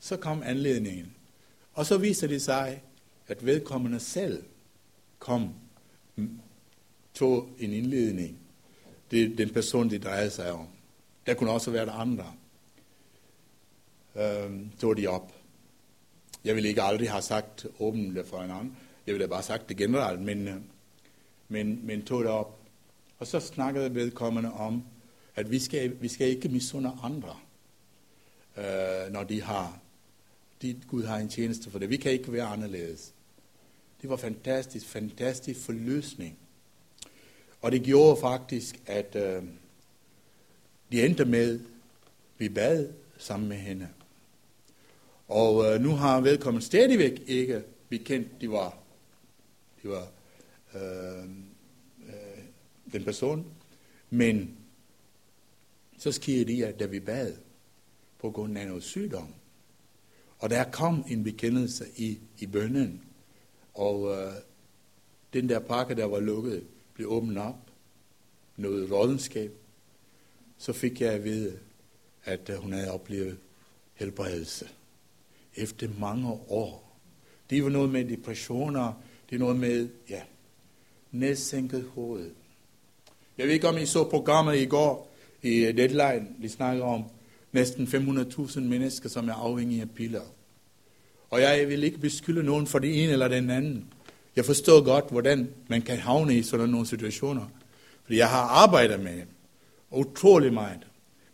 [0.00, 1.12] Så kom anledningen.
[1.72, 2.82] Og så viser det sig,
[3.28, 4.42] at vedkommende selv
[5.18, 5.54] kom,
[7.14, 8.38] tog en indledning.
[9.10, 10.66] Det er den person, det drejer sig om.
[11.26, 12.32] Der kunne også være der andre
[14.20, 15.32] øh, tog de op.
[16.44, 18.76] Jeg ville ikke aldrig have sagt åbent for en anden.
[19.06, 20.56] Jeg ville have bare sagt det generelt, men, øh,
[21.48, 22.58] men, men tog det op.
[23.18, 24.84] Og så snakkede vedkommende om,
[25.36, 27.36] at vi skal, vi skal ikke misunde andre,
[28.56, 29.80] øh, når de har
[30.62, 31.90] de, Gud har en tjeneste for det.
[31.90, 33.14] Vi kan ikke være anderledes.
[34.02, 36.38] Det var fantastisk, fantastisk forløsning.
[37.60, 39.42] Og det gjorde faktisk, at øh,
[40.92, 41.60] de endte med,
[42.38, 43.88] vi bad sammen med hende.
[45.30, 48.78] Og øh, nu har vedkommende stadigvæk ikke bekendt, de var,
[49.82, 50.08] de var
[50.74, 51.24] øh,
[52.08, 52.42] øh,
[52.92, 53.46] den person.
[54.10, 54.56] Men
[55.98, 57.36] så sker det, at da vi bad
[58.18, 59.34] på grund af noget sygdom,
[60.38, 63.04] og der kom en bekendelse i, i bønnen,
[63.74, 64.32] og øh,
[65.32, 67.70] den der pakke, der var lukket, blev åbnet op.
[68.56, 69.52] Noget rådenskab.
[70.58, 71.58] Så fik jeg at vide,
[72.24, 73.38] at hun havde oplevet
[73.94, 74.68] helbredelse.
[75.56, 76.98] Efter mange år.
[77.50, 79.02] Det var noget med depressioner.
[79.30, 80.20] Det er noget med, ja,
[81.12, 82.30] nedsænket hoved.
[83.38, 85.10] Jeg ved ikke, om I så programmet i går
[85.42, 86.26] i øh, Deadline.
[86.42, 87.04] De snakker om
[87.52, 90.22] næsten 500.000 mennesker, som er afhængige af piller.
[91.30, 93.84] Og jeg vil ikke beskylde nogen for det ene eller den anden.
[94.36, 97.46] Jeg forstår godt, hvordan man kan havne i sådan nogle situationer.
[98.04, 99.28] Fordi jeg har arbejdet med dem.
[99.90, 100.86] Utrolig meget.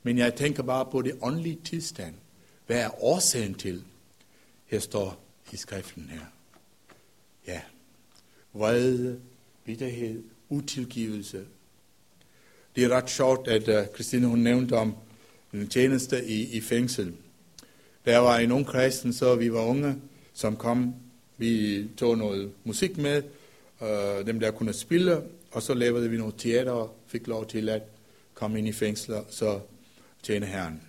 [0.02, 2.14] Men jeg tænker bare på det åndelige tilstand.
[2.66, 3.84] Hvad er årsagen til?
[4.66, 6.20] Her står i skriften her.
[7.46, 7.60] Ja.
[8.52, 9.20] Vrede,
[9.64, 11.44] bitterhed, utilgivelse.
[12.76, 14.94] Det er ret sjovt, at uh, Christine hun nævnte om
[15.52, 17.14] en tjeneste i, i fængsel.
[18.04, 19.96] Der var en ung kristen, så vi var unge,
[20.32, 20.94] som kom.
[21.38, 23.22] Vi tog noget musik med,
[23.82, 27.68] øh, dem der kunne spille, og så lavede vi noget teater og fik lov til
[27.68, 27.82] at
[28.34, 29.60] komme ind i fængsler, så
[30.22, 30.82] tjene Herren.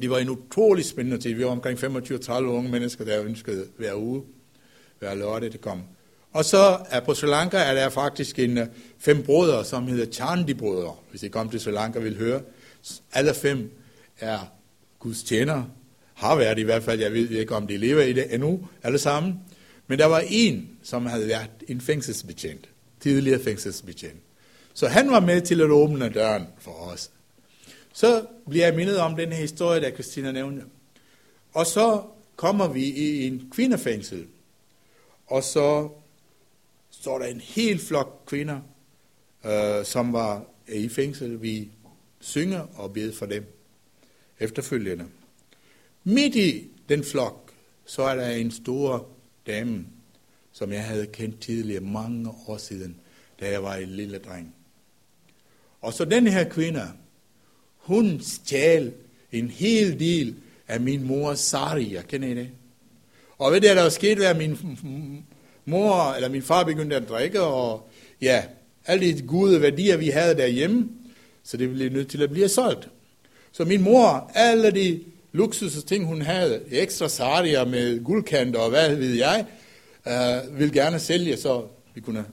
[0.00, 1.34] Det var en utrolig spændende tid.
[1.34, 4.22] Vi var omkring 25-30 unge mennesker, der ønskede hver uge,
[4.98, 5.82] hver lørdag, det kom.
[6.32, 8.66] Og så er på Sri Lanka er der faktisk en øh,
[8.98, 12.40] fem brødre, som hedder Chandi-brødre, hvis I kom til Sri Lanka vil høre.
[13.12, 13.70] Alle fem
[14.20, 14.38] er
[14.98, 15.66] Guds tjenere,
[16.14, 18.98] har været i hvert fald, jeg ved ikke, om de lever i det endnu, alle
[18.98, 19.34] sammen.
[19.86, 22.68] Men der var en, som havde været en fængselsbetjent,
[23.00, 24.20] tidligere fængselsbetjent.
[24.74, 27.10] Så han var med til at åbne døren for os.
[27.96, 30.64] Så bliver jeg mindet om den her historie, der Christina nævnte.
[31.52, 32.02] Og så
[32.36, 34.26] kommer vi i en kvindefængsel,
[35.26, 35.88] og så
[36.90, 38.60] står der en hel flok kvinder,
[39.44, 41.42] øh, som var i fængsel.
[41.42, 41.70] Vi
[42.20, 43.44] synger og beder for dem
[44.38, 45.06] efterfølgende.
[46.04, 47.52] Midt i den flok,
[47.84, 49.08] så er der en stor
[49.46, 49.86] dame,
[50.52, 53.00] som jeg havde kendt tidligere mange år siden,
[53.40, 54.54] da jeg var en lille dreng.
[55.80, 56.92] Og så den her kvinde,
[57.84, 58.92] hun stjal
[59.32, 60.34] en hel del
[60.68, 62.48] af min mors saria, kender I det?
[63.38, 64.58] Og ved det, der var sket, at min
[65.64, 67.88] mor eller min far begyndte at drikke, og
[68.20, 68.44] ja,
[68.86, 70.88] alle de gode værdier, vi havde derhjemme,
[71.42, 72.88] så det blev nødt til at blive solgt.
[73.52, 75.00] Så min mor, alle de
[75.32, 79.46] luksus ting, hun havde, ekstra sardier med guldkanter og hvad ved jeg,
[80.06, 82.24] øh, ville gerne sælge, så vi kunne,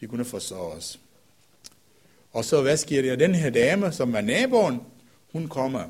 [0.00, 0.98] de kunne forsørge os.
[2.32, 3.16] Og så hvad sker der?
[3.16, 4.80] Den her dame, som er naboen,
[5.32, 5.82] hun kommer.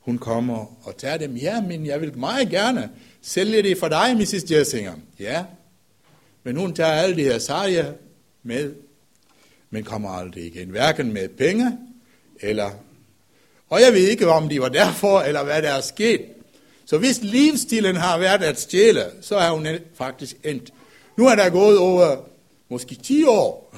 [0.00, 1.36] Hun kommer og tager dem.
[1.36, 2.90] Ja, men jeg vil meget gerne
[3.22, 4.50] sælge det for dig, Mrs.
[4.50, 4.94] Jersinger.
[5.18, 5.44] Ja,
[6.42, 7.92] men hun tager alle de her sarger
[8.42, 8.74] med,
[9.70, 10.68] men kommer aldrig igen.
[10.68, 11.78] Hverken med penge,
[12.40, 12.70] eller...
[13.68, 16.20] Og jeg ved ikke, om de var derfor, eller hvad der er sket.
[16.84, 20.72] Så hvis livsstilen har været at stjæle, så er hun faktisk endt.
[21.16, 22.16] Nu er der gået over
[22.68, 23.74] måske 10 år,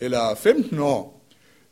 [0.00, 1.13] eller 15 år.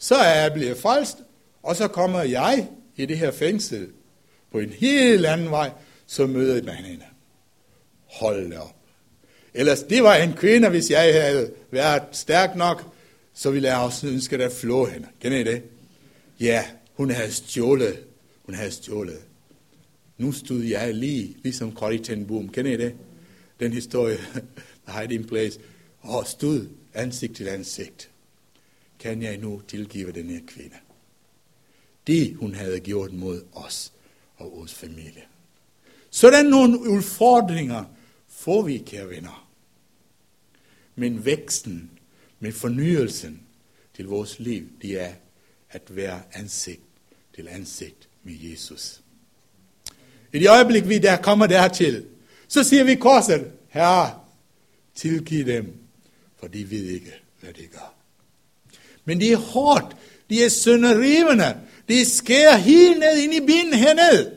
[0.02, 1.18] Så er jeg blevet frelst,
[1.62, 3.88] og så kommer jeg i det her fængsel
[4.52, 5.70] på en helt anden vej,
[6.06, 7.04] så møder man hende.
[8.06, 8.76] Hold da op.
[9.54, 12.94] Ellers det var en kvinde, hvis jeg havde været stærk nok,
[13.34, 15.08] så ville jeg også ønske at flå hende.
[15.20, 15.62] Kender I det?
[16.40, 18.04] Ja, hun havde stjålet.
[18.46, 19.20] Hun havde stjålet.
[20.18, 22.48] Nu stod jeg lige, ligesom Corrie ten Boom.
[22.48, 22.94] Kender I det?
[23.60, 24.16] Den historie,
[24.86, 25.58] The Hiding Place.
[26.00, 28.11] Og stod ansigt til ansigt.
[29.02, 30.76] Kan jeg nu tilgive den her kvinde?
[32.06, 33.92] Det, hun havde gjort mod os
[34.36, 35.22] og vores familie.
[36.10, 37.84] Sådan nogle udfordringer
[38.28, 39.50] får vi, kære venner.
[40.94, 41.90] Men væksten,
[42.40, 43.42] med fornyelsen
[43.94, 45.12] til vores liv, det er
[45.70, 46.82] at være ansigt
[47.34, 49.02] til ansigt med Jesus.
[50.32, 52.06] I det øjeblik, vi der kommer dertil,
[52.48, 54.20] så siger vi korset, Herre,
[54.94, 55.76] tilgiv dem,
[56.36, 57.91] for de ved ikke, hvad de gør.
[59.04, 59.96] Men det er hårdt,
[60.30, 64.32] de er sønderrivende, det skærer helt ned ind i binden herned.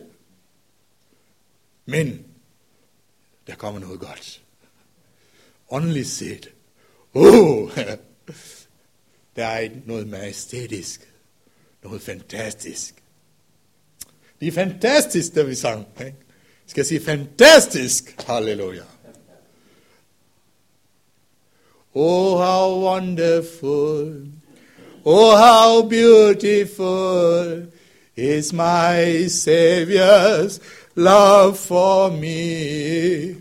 [1.85, 2.25] Men
[3.47, 4.41] der kommer noget godt.
[5.69, 6.49] Åndeligt set.
[7.13, 7.71] Oh,
[9.35, 11.13] der er noget majestætisk.
[11.83, 12.95] Noget fantastisk.
[14.39, 15.87] Det er fantastisk, det vi sang.
[15.99, 16.17] Ikke?
[16.65, 18.15] Skal jeg sige fantastisk?
[18.27, 18.83] Halleluja.
[21.93, 24.27] Oh, how wonderful.
[25.07, 27.67] Oh, how beautiful
[28.15, 30.59] is my Savior's
[30.95, 33.35] love for me.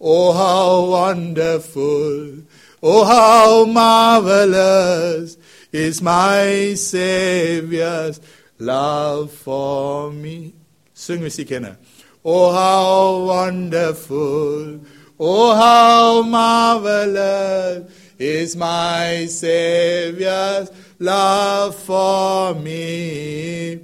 [0.00, 2.38] Oh, how wonderful,
[2.82, 5.38] oh, how marvelous
[5.70, 8.20] is my Savior's
[8.58, 10.54] love for me.
[10.92, 11.76] Hvis I kender.
[12.24, 14.80] Oh, how wonderful,
[15.20, 23.78] oh, how marvelous is my Savior's love for me.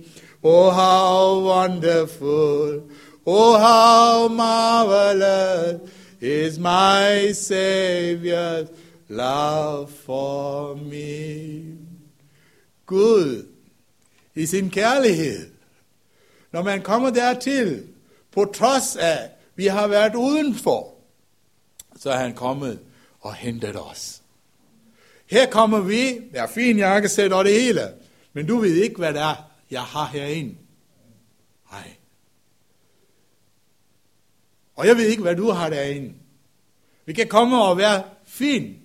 [0.44, 2.90] Oh, how wonderful,
[3.26, 5.88] oh, how marvelous
[6.20, 8.68] is my Savior's
[9.08, 11.78] love for me.
[12.86, 13.46] Gud,
[14.34, 15.50] i sin kærlighed,
[16.52, 17.86] når man kommer dertil,
[18.32, 20.94] på trods af, vi har været udenfor,
[21.98, 22.78] så er han kommet
[23.20, 24.21] og hentet os.
[25.32, 27.80] Her kommer vi, jeg har fin jakkesæt og det hele,
[28.32, 30.56] men du ved ikke, hvad det er, jeg har herinde.
[31.70, 31.92] Nej.
[34.74, 36.14] Og jeg ved ikke, hvad du har derinde.
[37.04, 38.78] Vi kan komme og være fin.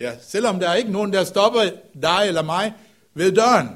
[0.00, 1.60] Ja, selvom der er ikke nogen, der stopper
[2.02, 2.72] dig eller mig
[3.14, 3.68] ved døren,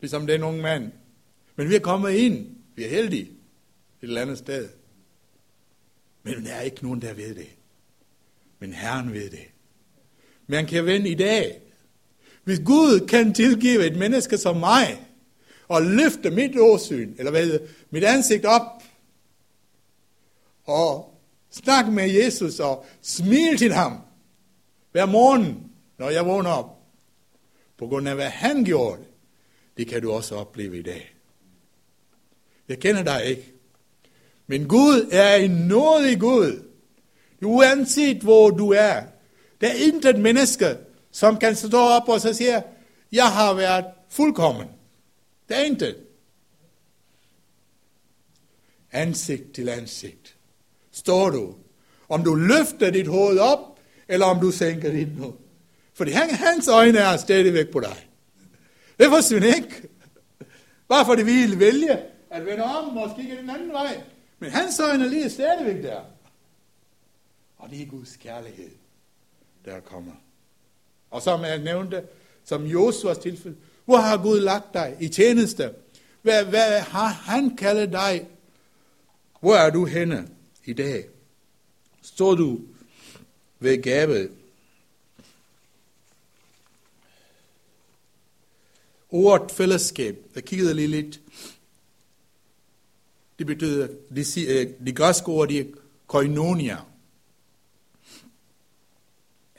[0.00, 0.92] ligesom den unge mand.
[1.56, 2.56] Men vi er kommet ind.
[2.76, 3.30] Vi er heldige et
[4.00, 4.68] eller andet sted.
[6.22, 7.48] Men der er ikke nogen, der ved det.
[8.58, 9.53] Men Herren ved det.
[10.46, 11.60] Man kan vende i dag.
[12.44, 15.04] Hvis Gud kan tilgive et menneske som mig,
[15.68, 18.82] og løfte mit åsyn, eller hvad hedder, mit ansigt op,
[20.64, 21.14] og
[21.50, 23.98] snakke med Jesus og smile til ham
[24.92, 26.78] hver morgen, når jeg vågner op,
[27.78, 29.02] på grund af hvad han gjorde,
[29.76, 31.14] det kan du også opleve i dag.
[32.68, 33.52] Jeg kender dig ikke,
[34.46, 36.68] men Gud er en nådig Gud.
[37.42, 39.02] Uanset hvor du er,
[39.64, 40.76] der er intet menneske,
[41.10, 42.62] som kan stå op og så sige,
[43.12, 44.68] jeg har været fuldkommen.
[45.48, 45.96] Det er intet.
[48.92, 50.36] Ansigt til ansigt.
[50.92, 51.54] Står du.
[52.08, 55.34] Om du løfter dit hoved op, eller om du sænker dit nu.
[55.94, 58.08] Fordi han, hans øjne er stadigvæk på dig.
[58.98, 59.88] Det forsvinder ikke.
[60.88, 61.98] Bare fordi vi vil vælge
[62.30, 64.02] at vende om og kigge den anden vej.
[64.38, 66.00] Men hans øjne lige stadigvæk der.
[67.58, 68.70] Og det er Guds kærlighed,
[69.64, 70.12] der kommer.
[71.10, 72.02] Og som jeg nævnte,
[72.44, 75.74] som Josuas tilfælde, hvor har Gud lagt dig i tjeneste?
[76.22, 78.28] Hvad, hvad har han kaldet dig?
[79.40, 80.28] Hvor er du henne
[80.64, 81.08] i dag?
[82.02, 82.60] Står du
[83.58, 84.30] ved gabet?
[89.10, 91.20] Ordet fællesskab, der kiggede lige lidt.
[93.38, 95.64] Det betyder, det, øh, det græske ord, det er
[96.06, 96.78] koinonia.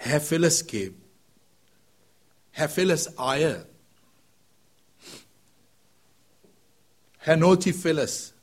[0.06, 0.93] Have fællesskab.
[2.51, 3.66] Have fælles eje.
[7.18, 8.36] Have noget til fælles.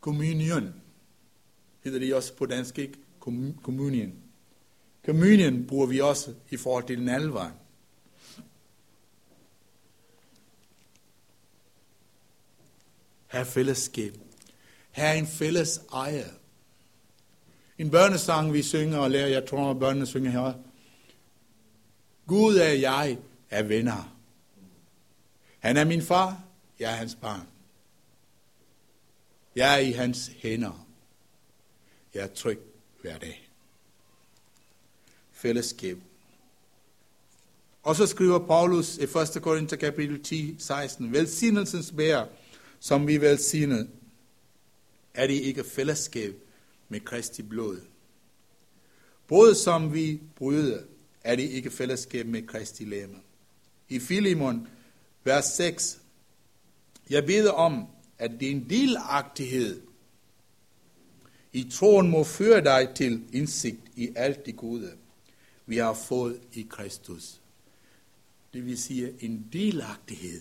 [0.00, 0.82] Communion
[1.84, 2.98] hedder det også på dansk, ikke?
[3.62, 4.12] Communion.
[5.06, 7.52] Communion bruger vi også i forhold til nadveren.
[13.26, 14.14] Have fællesskab.
[14.90, 16.39] Have en fælles ejer.
[17.80, 20.52] En børnesang, vi synger og lærer, jeg tror, at børnene synger her.
[22.26, 23.18] Gud er jeg
[23.50, 24.16] er venner.
[25.58, 26.42] Han er min far,
[26.78, 27.46] jeg er hans barn.
[29.56, 30.86] Jeg er i hans hænder.
[32.14, 32.58] Jeg er tryg
[33.02, 33.50] hver dag.
[35.32, 35.98] Fællesskab.
[37.82, 39.42] Og så skriver Paulus i 1.
[39.42, 42.24] Korinther kapitel 10, 16, velsignelsens bær,
[42.80, 43.88] som vi velsignede,
[45.14, 46.34] er det ikke fællesskab
[46.90, 47.80] med Kristi blod.
[49.26, 50.82] Både som vi bryder,
[51.24, 53.16] er det ikke fællesskab med Kristi læme.
[53.88, 54.68] I Filimon,
[55.24, 56.00] vers 6,
[57.10, 57.86] jeg beder om,
[58.18, 59.82] at din delagtighed
[61.52, 64.92] i troen må føre dig til indsigt i alt det gode,
[65.66, 67.40] vi har fået i Kristus.
[68.52, 70.40] Det vil sige en delagtighed.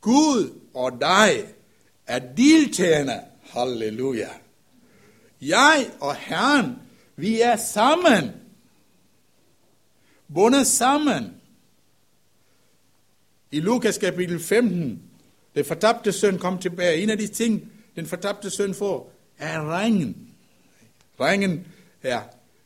[0.00, 1.54] Gud og dig
[2.06, 3.20] er deltagende.
[3.40, 4.28] Halleluja.
[5.40, 6.76] Jeg og Herren,
[7.16, 8.30] vi er sammen.
[10.34, 11.34] Bundet sammen.
[13.50, 15.02] I Lukas kapitel 15,
[15.54, 17.02] den fortabte søn kom tilbage.
[17.02, 20.28] En af de ting, den fortabte søn får, er ringen.
[21.20, 21.66] Ringen
[22.02, 22.20] er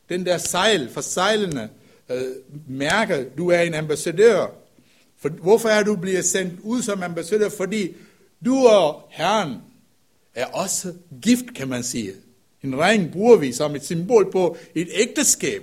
[0.09, 1.69] den der sejl, for sejlene
[2.09, 2.35] øh,
[2.67, 4.47] mærker, du er en ambassadør.
[5.17, 7.49] For, hvorfor er du blevet sendt ud som ambassadør?
[7.49, 7.95] Fordi
[8.45, 9.57] du og Herren
[10.35, 12.13] er også gift, kan man sige.
[12.65, 15.61] En ring bruger vi som et symbol på et ægteskab.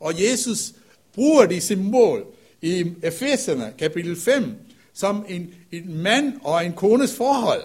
[0.00, 0.72] Og Jesus
[1.12, 2.26] bruger det symbol
[2.62, 4.54] i Efeserne kapitel 5
[4.92, 7.62] som en, en mand og en kones forhold.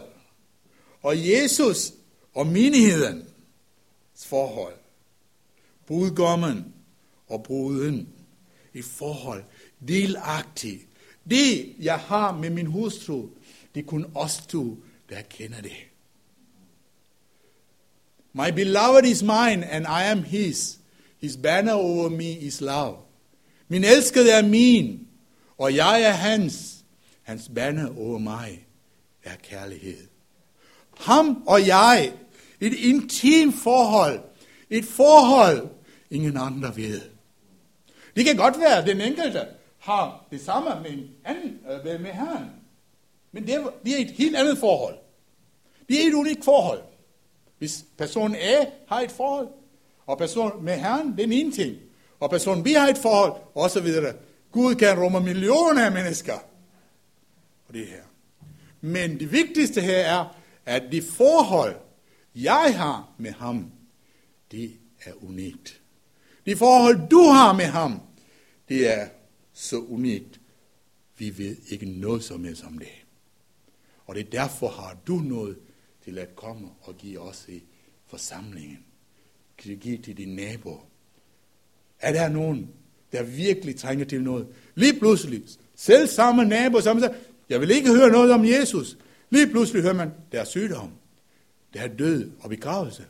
[1.02, 1.94] Og Jesus
[2.34, 3.26] og menighedens
[4.26, 4.74] forhold.
[5.88, 6.74] Brudgommen
[7.28, 8.10] og bruden.
[8.74, 9.44] Et forhold.
[9.88, 10.82] Delagtigt.
[11.30, 13.28] Det, jeg har med min hustru,
[13.76, 14.78] det er kun os to,
[15.10, 15.95] der kender det.
[18.38, 20.78] My beloved is mine, and I am his.
[21.22, 22.98] His banner over me is love.
[23.68, 25.08] Min elskede er min,
[25.58, 26.76] og jeg er hans.
[27.24, 28.68] Hans banner over mig
[29.24, 30.08] er kærlighed.
[30.98, 32.14] Ham og jeg,
[32.60, 34.20] et intimt forhold,
[34.70, 35.70] et forhold,
[36.12, 37.02] ingen andre ved.
[38.16, 39.46] Det kan godt være, at den enkelte
[39.80, 42.50] har det samme med, en anden, øh, med Herren.
[43.32, 44.98] Men det er, det er et helt andet forhold.
[45.90, 46.82] Det er et unikt forhold.
[47.66, 49.48] Hvis person A har et forhold,
[50.06, 51.78] Og person med Herren, det er en ting.
[52.20, 54.14] Og person B har et forhold, og så videre.
[54.52, 56.34] Gud kan rumme millioner af mennesker.
[57.68, 58.02] Og det her.
[58.82, 61.76] Men det vigtigste her er, at de forhold,
[62.36, 63.72] jeg har med ham,
[64.52, 64.72] det
[65.06, 65.82] er unikt.
[66.46, 68.02] De forhold, du har med ham,
[68.70, 69.08] det er
[69.54, 70.40] så unikt.
[71.18, 72.88] Vi ved ikke noget som helst om det.
[74.06, 75.58] Og det er derfor har du noget
[76.06, 77.64] til at komme og give os i
[78.06, 78.86] forsamlingen.
[79.58, 80.88] Kan du give til dine naboer?
[82.00, 82.70] Er der nogen,
[83.12, 84.48] der virkelig trænger til noget?
[84.76, 85.44] Lige pludselig,
[85.76, 87.14] selv samme nabo, som siger,
[87.50, 88.98] jeg vil ikke høre noget om Jesus.
[89.30, 90.92] Lige pludselig hører man, der er sygdom,
[91.74, 93.06] der er død og begravelse.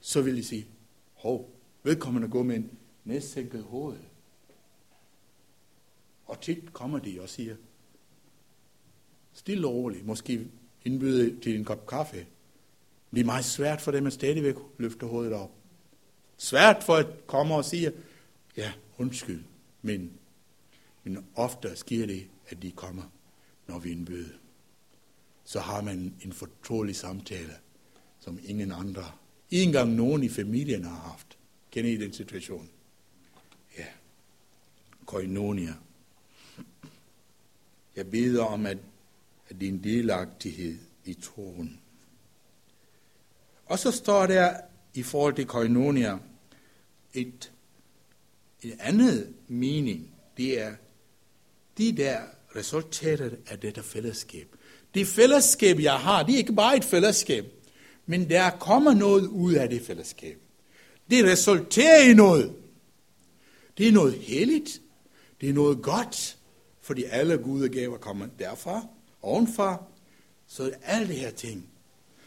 [0.00, 0.66] Så vil de sige,
[1.14, 1.50] hov,
[1.82, 2.70] vedkommende gå med en
[3.04, 3.98] næstsænket hoved.
[6.26, 7.56] Og tit kommer de og siger,
[9.32, 10.46] stille og roligt, måske
[10.86, 12.26] indbyde til en kop kaffe.
[13.14, 15.50] Det er meget svært for dem at stadigvæk løfte hovedet op.
[16.36, 17.92] Svært for at komme og sige,
[18.56, 19.44] ja, undskyld,
[19.82, 20.12] men,
[21.04, 23.02] men ofte sker det, at de kommer,
[23.66, 24.34] når vi indbyder.
[25.44, 27.52] Så har man en fortrolig samtale,
[28.20, 29.04] som ingen andre,
[29.50, 31.38] ikke engang nogen i familien har haft.
[31.70, 32.70] Kender I den situation?
[33.78, 33.86] Ja.
[35.06, 35.74] Koinonia.
[37.96, 38.78] Jeg beder om, at,
[39.50, 41.80] af din delagtighed i troen.
[43.66, 44.56] Og så står der
[44.94, 46.18] i forhold til koinonia
[47.14, 47.52] et,
[48.62, 50.10] et andet mening.
[50.36, 50.74] Det er
[51.78, 52.20] de der
[52.56, 54.56] resultater af dette fællesskab.
[54.94, 57.44] Det fællesskab, jeg har, det er ikke bare et fællesskab,
[58.06, 60.38] men der kommer noget ud af det fællesskab.
[61.10, 62.56] Det resulterer i noget.
[63.78, 64.80] Det er noget helligt.
[65.40, 66.38] Det er noget godt,
[66.80, 68.86] fordi alle gudegaver kommer derfra,
[69.26, 69.84] ovenfra.
[70.46, 71.68] Så er alle det her ting.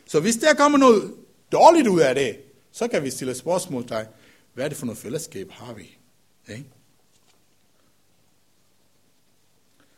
[0.05, 1.13] Så hvis der kommer noget
[1.51, 2.39] dårligt ud af det,
[2.71, 4.05] så kan vi stille spørgsmål til,
[4.53, 5.97] hvad er det for noget fællesskab har vi?
[6.47, 6.65] Ikke?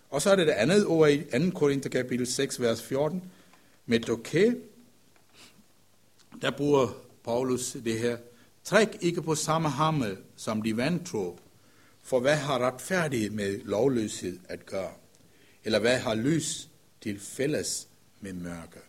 [0.10, 1.50] Og så er det det andet ord i 2.
[1.56, 3.32] Korinther kapitel 6, vers 14,
[3.86, 4.56] med okay.
[6.42, 6.88] Der bruger
[7.24, 8.18] Paulus det her,
[8.64, 11.40] træk ikke på samme hammel som de vantro,
[12.02, 14.92] for hvad har retfærdighed med lovløshed at gøre?
[15.64, 16.70] Eller hvad har lys
[17.02, 17.88] til fælles
[18.20, 18.80] med mørke?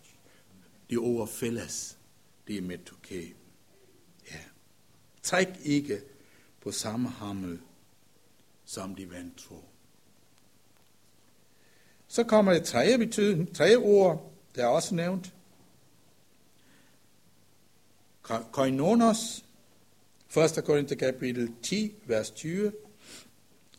[0.90, 1.98] Det ord fælles,
[2.46, 3.34] det er metoke.
[4.30, 4.38] Ja.
[5.22, 6.00] Træk ikke
[6.60, 7.60] på samme hammel
[8.64, 9.64] som de vantro.
[12.08, 15.34] Så kommer det tredje, betydning, tredje ord, der er også nævnt.
[18.52, 19.44] Koinonos,
[20.36, 20.64] 1.
[20.64, 22.72] Korinther kapitel 10, vers 20,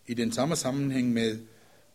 [0.07, 1.39] i den samme sammenhæng med,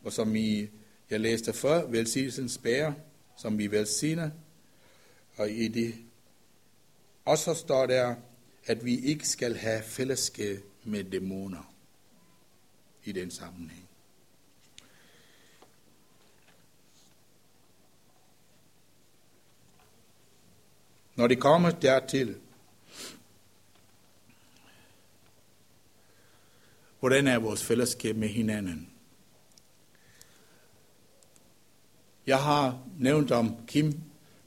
[0.05, 0.69] og som I,
[1.11, 2.95] jeg læste før, velsignelsens bære,
[3.37, 4.31] som vi velsigner,
[5.37, 5.95] og i det
[7.25, 8.15] også står der,
[8.67, 11.75] at vi ikke skal have fællesskab med dæmoner
[13.05, 13.89] i den sammenhæng.
[21.17, 22.37] Når det kommer dertil,
[27.01, 28.98] hvordan er vores fællesskab med hinanden?
[32.29, 34.01] Jeg har nævnt om Kim,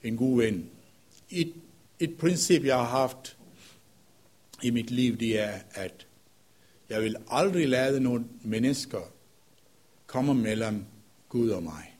[0.03, 0.69] en god ven.
[1.29, 1.53] Et,
[1.99, 3.38] et princip, jeg har haft
[4.63, 6.07] i mit liv, det er, at
[6.89, 9.01] jeg vil aldrig lade nogle mennesker
[10.05, 10.86] komme mellem
[11.29, 11.97] Gud og mig.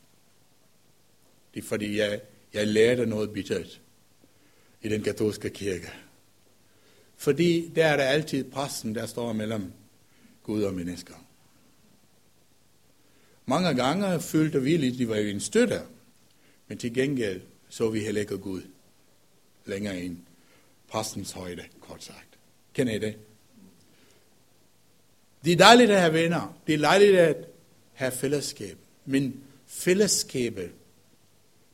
[1.54, 2.20] Det er fordi, jeg,
[2.52, 3.80] jeg lærte noget bittert
[4.82, 5.90] i den katolske kirke.
[7.16, 9.72] Fordi der er der altid præsten, der står mellem
[10.42, 11.14] Gud og mennesker.
[13.52, 15.80] Mange gange følte vi lidt, at de var en støtte,
[16.68, 18.62] men til gengæld så vi heller ikke Gud
[19.64, 20.16] længere end
[20.88, 22.38] præstens højde, kort sagt.
[22.74, 23.16] Kender I det?
[25.44, 26.58] Det er dejligt at have venner.
[26.66, 27.36] Det er dejligt at
[27.92, 28.76] have fællesskab.
[29.04, 30.70] Men fællesskabet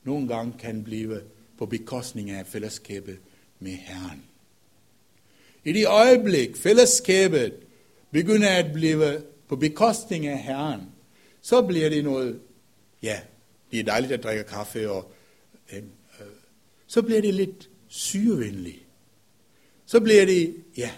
[0.05, 1.21] nogle gange kan blive
[1.59, 3.19] på bekostning af fællesskabet
[3.59, 4.23] med Herren.
[5.65, 7.55] I det øjeblik, fællesskabet
[8.11, 10.81] begynder at blive på bekostning af Herren,
[11.41, 12.41] så bliver det noget,
[13.03, 13.21] ja,
[13.71, 15.13] det er dejligt at drikke kaffe, og
[15.73, 15.79] øh,
[16.21, 16.27] øh,
[16.87, 18.83] så bliver det lidt syrevenligt.
[19.87, 20.91] Så bliver det, ja,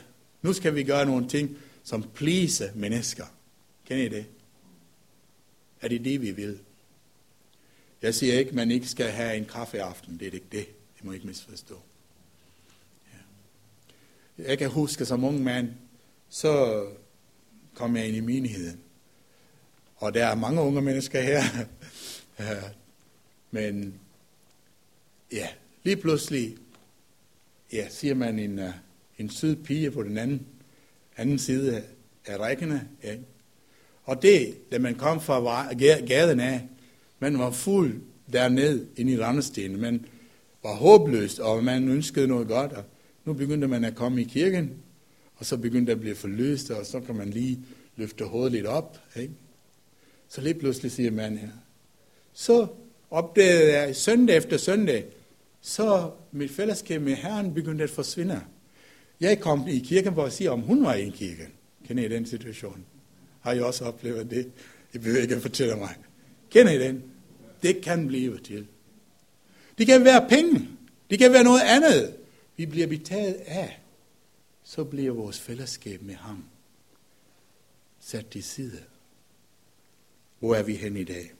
[0.43, 3.27] nu skal vi gøre nogle ting, som please mennesker.
[3.87, 4.27] Kender I det?
[5.81, 6.59] Er det det, vi vil?
[8.03, 10.19] Jeg siger ikke, at man ikke skal have en kaffeaften.
[10.19, 10.67] Det er ikke det.
[10.97, 11.81] Det må ikke misforstå.
[13.13, 14.45] Ja.
[14.45, 15.69] Jeg kan huske, som ung mand,
[16.29, 16.85] så
[17.75, 18.81] kom jeg ind i menigheden.
[20.01, 21.43] Og der er mange unge mennesker her.
[23.51, 23.95] Men
[25.33, 25.47] ja,
[25.85, 26.57] lige pludselig
[27.73, 28.71] ja, siger man en, øh,
[29.19, 30.47] en sød pige på den anden,
[31.17, 31.83] anden side af,
[32.27, 32.89] af rækkerne.
[33.05, 33.17] Ja.
[34.05, 35.73] Og det, da man kom fra
[36.07, 36.69] gaden af,
[37.19, 38.01] man var fuld
[38.33, 39.81] derned inde i Randestenen.
[39.81, 40.07] Man
[40.63, 42.73] var håbløst, og man ønskede noget godt.
[42.73, 42.85] Og
[43.25, 44.71] nu begyndte man at komme i kirken,
[45.37, 47.59] og så begyndte det at blive forløst, og så kan man lige
[47.97, 48.99] løfte hovedet lidt op.
[49.17, 49.33] Ikke?
[50.31, 51.49] Så lige pludselig siger man her,
[52.33, 52.67] så
[53.11, 55.07] opdagede jeg søndag efter søndag,
[55.61, 58.41] så mit fællesskab med Herren begyndte at forsvinde.
[59.21, 61.47] Jeg kom i kirken for at sige, om hun var i kirken.
[61.87, 62.85] Kender I den situation?
[63.41, 64.51] Har I også oplevet det?
[64.93, 65.95] I behøver ikke at fortælle mig.
[66.51, 67.03] Kender I den?
[67.63, 68.67] Det kan blive til.
[69.79, 70.69] Det kan være penge.
[71.11, 72.15] Det kan være noget andet.
[72.57, 73.81] Vi bliver betaget af.
[74.65, 76.45] Så bliver vores fællesskab med ham
[78.01, 78.79] sat til side.
[80.41, 81.33] Hvor er vi hen i dag?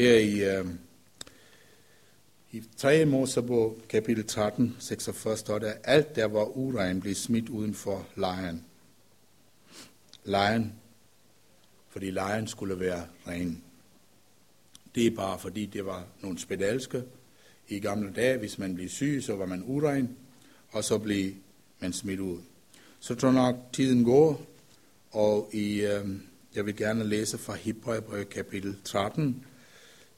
[0.00, 0.66] her i, uh,
[2.52, 3.04] i 3.
[3.04, 8.64] Mosebog, kapitel 13, 46, står der, alt der var uren blev smidt uden for lejren.
[10.24, 10.72] Lejren,
[11.88, 13.62] fordi lejren skulle være ren.
[14.94, 17.02] Det er bare fordi, det var nogle spedalske.
[17.68, 20.16] I gamle dage, hvis man blev syg, så var man uren,
[20.70, 21.32] og så blev
[21.80, 22.38] man smidt ud.
[23.00, 24.42] Så tror nok, tiden går,
[25.10, 26.08] og i, øh,
[26.54, 29.44] jeg vil gerne læse fra Hebræerbrevet kapitel 13,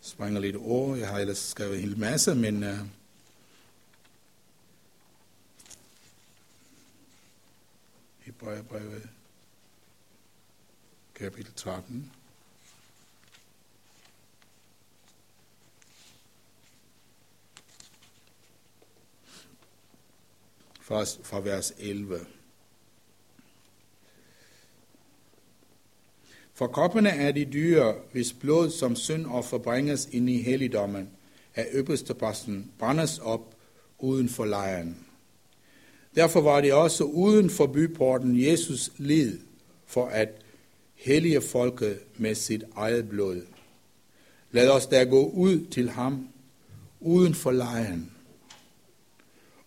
[0.02, 0.96] springer lidt over.
[0.96, 2.86] Jeg har ellers skrevet en hel masse, men øh, uh,
[8.18, 9.08] Hebræerbrevet,
[11.14, 12.12] kapitel 13.
[20.80, 22.26] Fra, fra vers 11.
[26.62, 31.08] For kroppene er de dyre, hvis blod som syndoffer bringes ind i helligdommen,
[31.54, 33.54] af øverstepræsten, brændes op
[33.98, 34.96] uden for lejren.
[36.14, 39.38] Derfor var det også uden for byporten Jesus lid
[39.86, 40.28] for at
[40.94, 43.42] hellige folket med sit eget blod.
[44.50, 46.28] Lad os da gå ud til ham
[47.00, 48.10] uden for lejren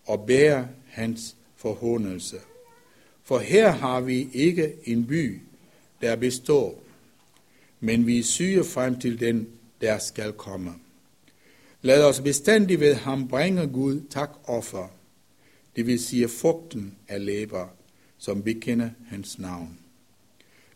[0.06, 2.36] og bære hans forhåndelse.
[3.24, 5.40] For her har vi ikke en by,
[6.00, 6.82] der består,
[7.80, 9.48] men vi syge frem til den,
[9.80, 10.74] der skal komme.
[11.82, 14.88] Lad os bestandig ved ham bringe Gud tak offer,
[15.76, 17.68] det vil sige fugten af læber,
[18.18, 19.78] som bekender hans navn.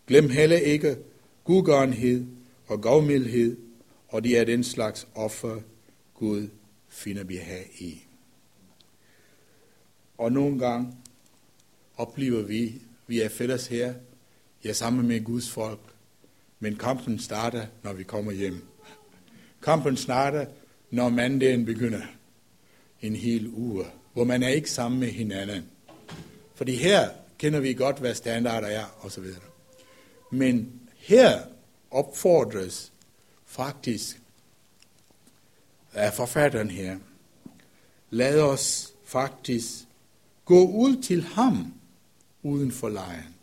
[0.06, 0.96] Glem heller ikke
[1.44, 2.26] gudgørenhed
[2.66, 3.56] og gavmildhed,
[4.08, 5.60] og det er den slags offer,
[6.14, 6.48] Gud
[6.88, 8.02] finder behag i.
[10.18, 10.92] Og nogle gange
[11.96, 13.94] oplever vi, vi er fælles her,
[14.64, 15.89] ja sammen med Guds folk,
[16.60, 18.64] men kampen starter, når vi kommer hjem.
[19.62, 20.46] Kampen starter,
[20.90, 22.02] når mandagen begynder.
[23.00, 25.64] En hel uge, hvor man er ikke sammen med hinanden.
[26.54, 27.08] Fordi her
[27.38, 29.24] kender vi godt, hvad standarder er, osv.
[30.30, 31.40] Men her
[31.90, 32.92] opfordres
[33.46, 34.20] faktisk
[35.94, 36.98] af forfatteren her,
[38.10, 39.66] lad os faktisk
[40.44, 41.74] gå ud til ham
[42.42, 43.34] uden for lejren.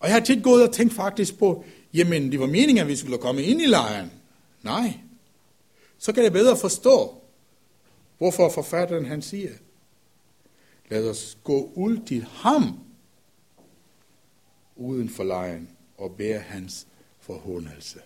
[0.00, 2.96] Og jeg har tit gået og tænkt faktisk på, jamen det var meningen, at vi
[2.96, 4.12] skulle komme ind i lejren.
[4.62, 4.98] Nej.
[5.98, 7.14] Så kan jeg bedre forstå,
[8.18, 9.50] hvorfor forfatteren han siger,
[10.88, 12.78] lad os gå ud til ham
[14.76, 15.68] uden for lejren
[15.98, 16.86] og bære hans
[17.20, 17.98] forhåndelse.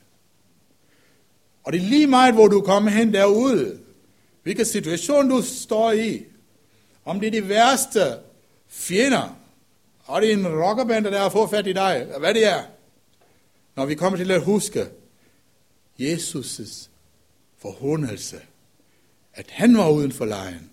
[1.64, 3.80] Og det er lige meget, hvor du kommer hen derude,
[4.42, 6.24] hvilken situation du står i,
[7.04, 8.18] om det er de værste
[8.68, 9.36] fjender,
[10.04, 12.62] og det er en rockerband, der har fået fat i dig, hvad det er.
[13.76, 14.86] Når vi kommer til at huske
[16.00, 16.88] Jesus'
[17.58, 18.40] forhåndelse,
[19.34, 20.70] at han var uden for lejen,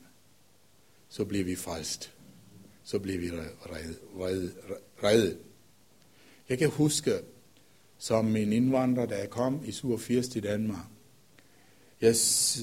[1.09, 2.11] så bliver vi frelst.
[2.83, 3.31] Så bliver vi
[5.03, 5.37] reddet.
[6.49, 7.13] Jeg kan huske,
[7.97, 10.85] som en indvandrer, der kom i 87 til Danmark.
[12.01, 12.15] Jeg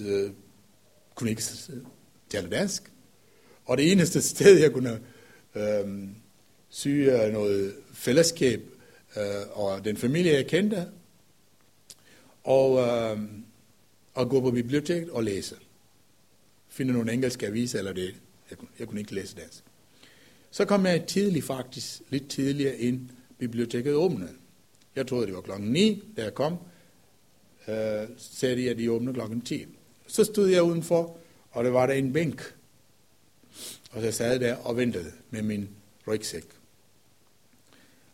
[0.07, 0.31] øh,
[1.15, 1.43] kunne ikke
[2.29, 2.93] tale dansk.
[3.65, 5.01] Og det eneste sted, jeg kunne
[5.55, 6.09] øh,
[6.77, 8.63] syge noget fællesskab
[9.17, 9.23] øh,
[9.53, 10.87] og den familie, jeg kendte,
[12.45, 13.21] og, øh,
[14.15, 15.57] og gå på biblioteket og læse.
[16.69, 18.15] Finde nogle engelske aviser eller det.
[18.51, 19.65] Jeg kunne, jeg kunne ikke læse dansk.
[20.51, 23.09] Så kom jeg tidligt faktisk, lidt tidligere ind,
[23.39, 24.33] biblioteket åbnede.
[24.97, 26.53] Jeg troede, det var klokken 9, da jeg kom.
[27.69, 29.67] øh, sagde de, at de åbnede klokken 10.
[30.07, 31.19] Så stod jeg udenfor,
[31.51, 32.55] og der var der en bænk.
[33.91, 35.69] Og så sad der og ventede med min
[36.07, 36.56] rygsæk.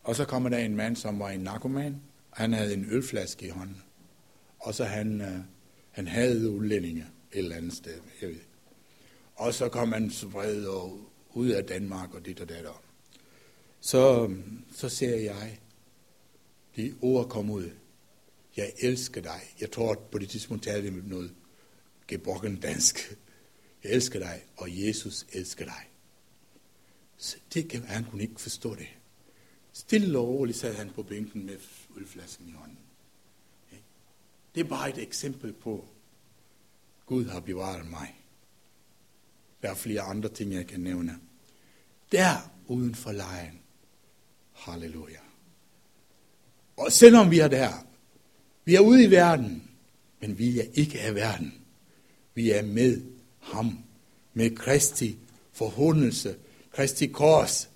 [0.02, 2.02] Og så kommer der en mand, som var en narkoman.
[2.30, 3.82] Han havde en ølflaske i hånden.
[4.58, 5.38] Og så han, øh,
[5.90, 8.00] han havde udlændinge et eller andet sted.
[8.20, 8.40] Jeg ved.
[9.34, 11.00] Og så kom han så vred og
[11.34, 12.82] ud af Danmark og dit og det der.
[13.80, 14.34] Så,
[14.72, 15.58] så ser jeg
[16.76, 17.70] de ord kom ud.
[18.56, 19.40] Jeg elsker dig.
[19.60, 21.34] Jeg tror, at på det tidspunkt talte med noget
[22.08, 23.16] gebrokken dansk.
[23.84, 25.88] Jeg elsker dig, og Jesus elsker dig.
[27.16, 28.88] Så det han kunne ikke forstå det.
[29.72, 31.56] Stille og roligt sad han på bænken med
[31.96, 32.78] ølflasken i hånden.
[34.54, 35.84] Det er bare et eksempel på,
[37.06, 38.14] Gud har bevaret mig.
[39.62, 41.18] Der er flere andre ting, jeg kan nævne.
[42.12, 43.58] Der uden for lejen.
[44.52, 45.18] Halleluja.
[46.76, 47.86] Og selvom vi er der,
[48.64, 49.70] vi er ude i verden,
[50.20, 51.54] men vi er ikke af verden.
[52.34, 53.02] Vi er med
[53.40, 53.78] ham,
[54.34, 55.18] med Kristi
[55.52, 56.36] forhåndelse,
[56.72, 57.70] Kristi kors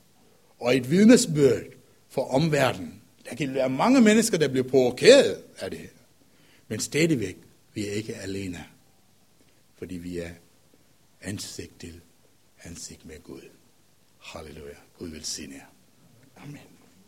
[0.59, 1.76] og et vidnesbyrd
[2.17, 3.03] for omverdenen.
[3.29, 5.91] Der kan være mange mennesker, der bliver provokeret af det.
[6.69, 7.37] Men stadigvæk,
[7.75, 8.65] vi er ikke alene.
[9.79, 10.31] Fordi vi er
[11.23, 12.01] ansigt til
[12.63, 13.41] ansigt med Gud.
[14.19, 14.75] Halleluja.
[14.99, 15.67] Gud vil sige jer.
[16.43, 16.76] Amen.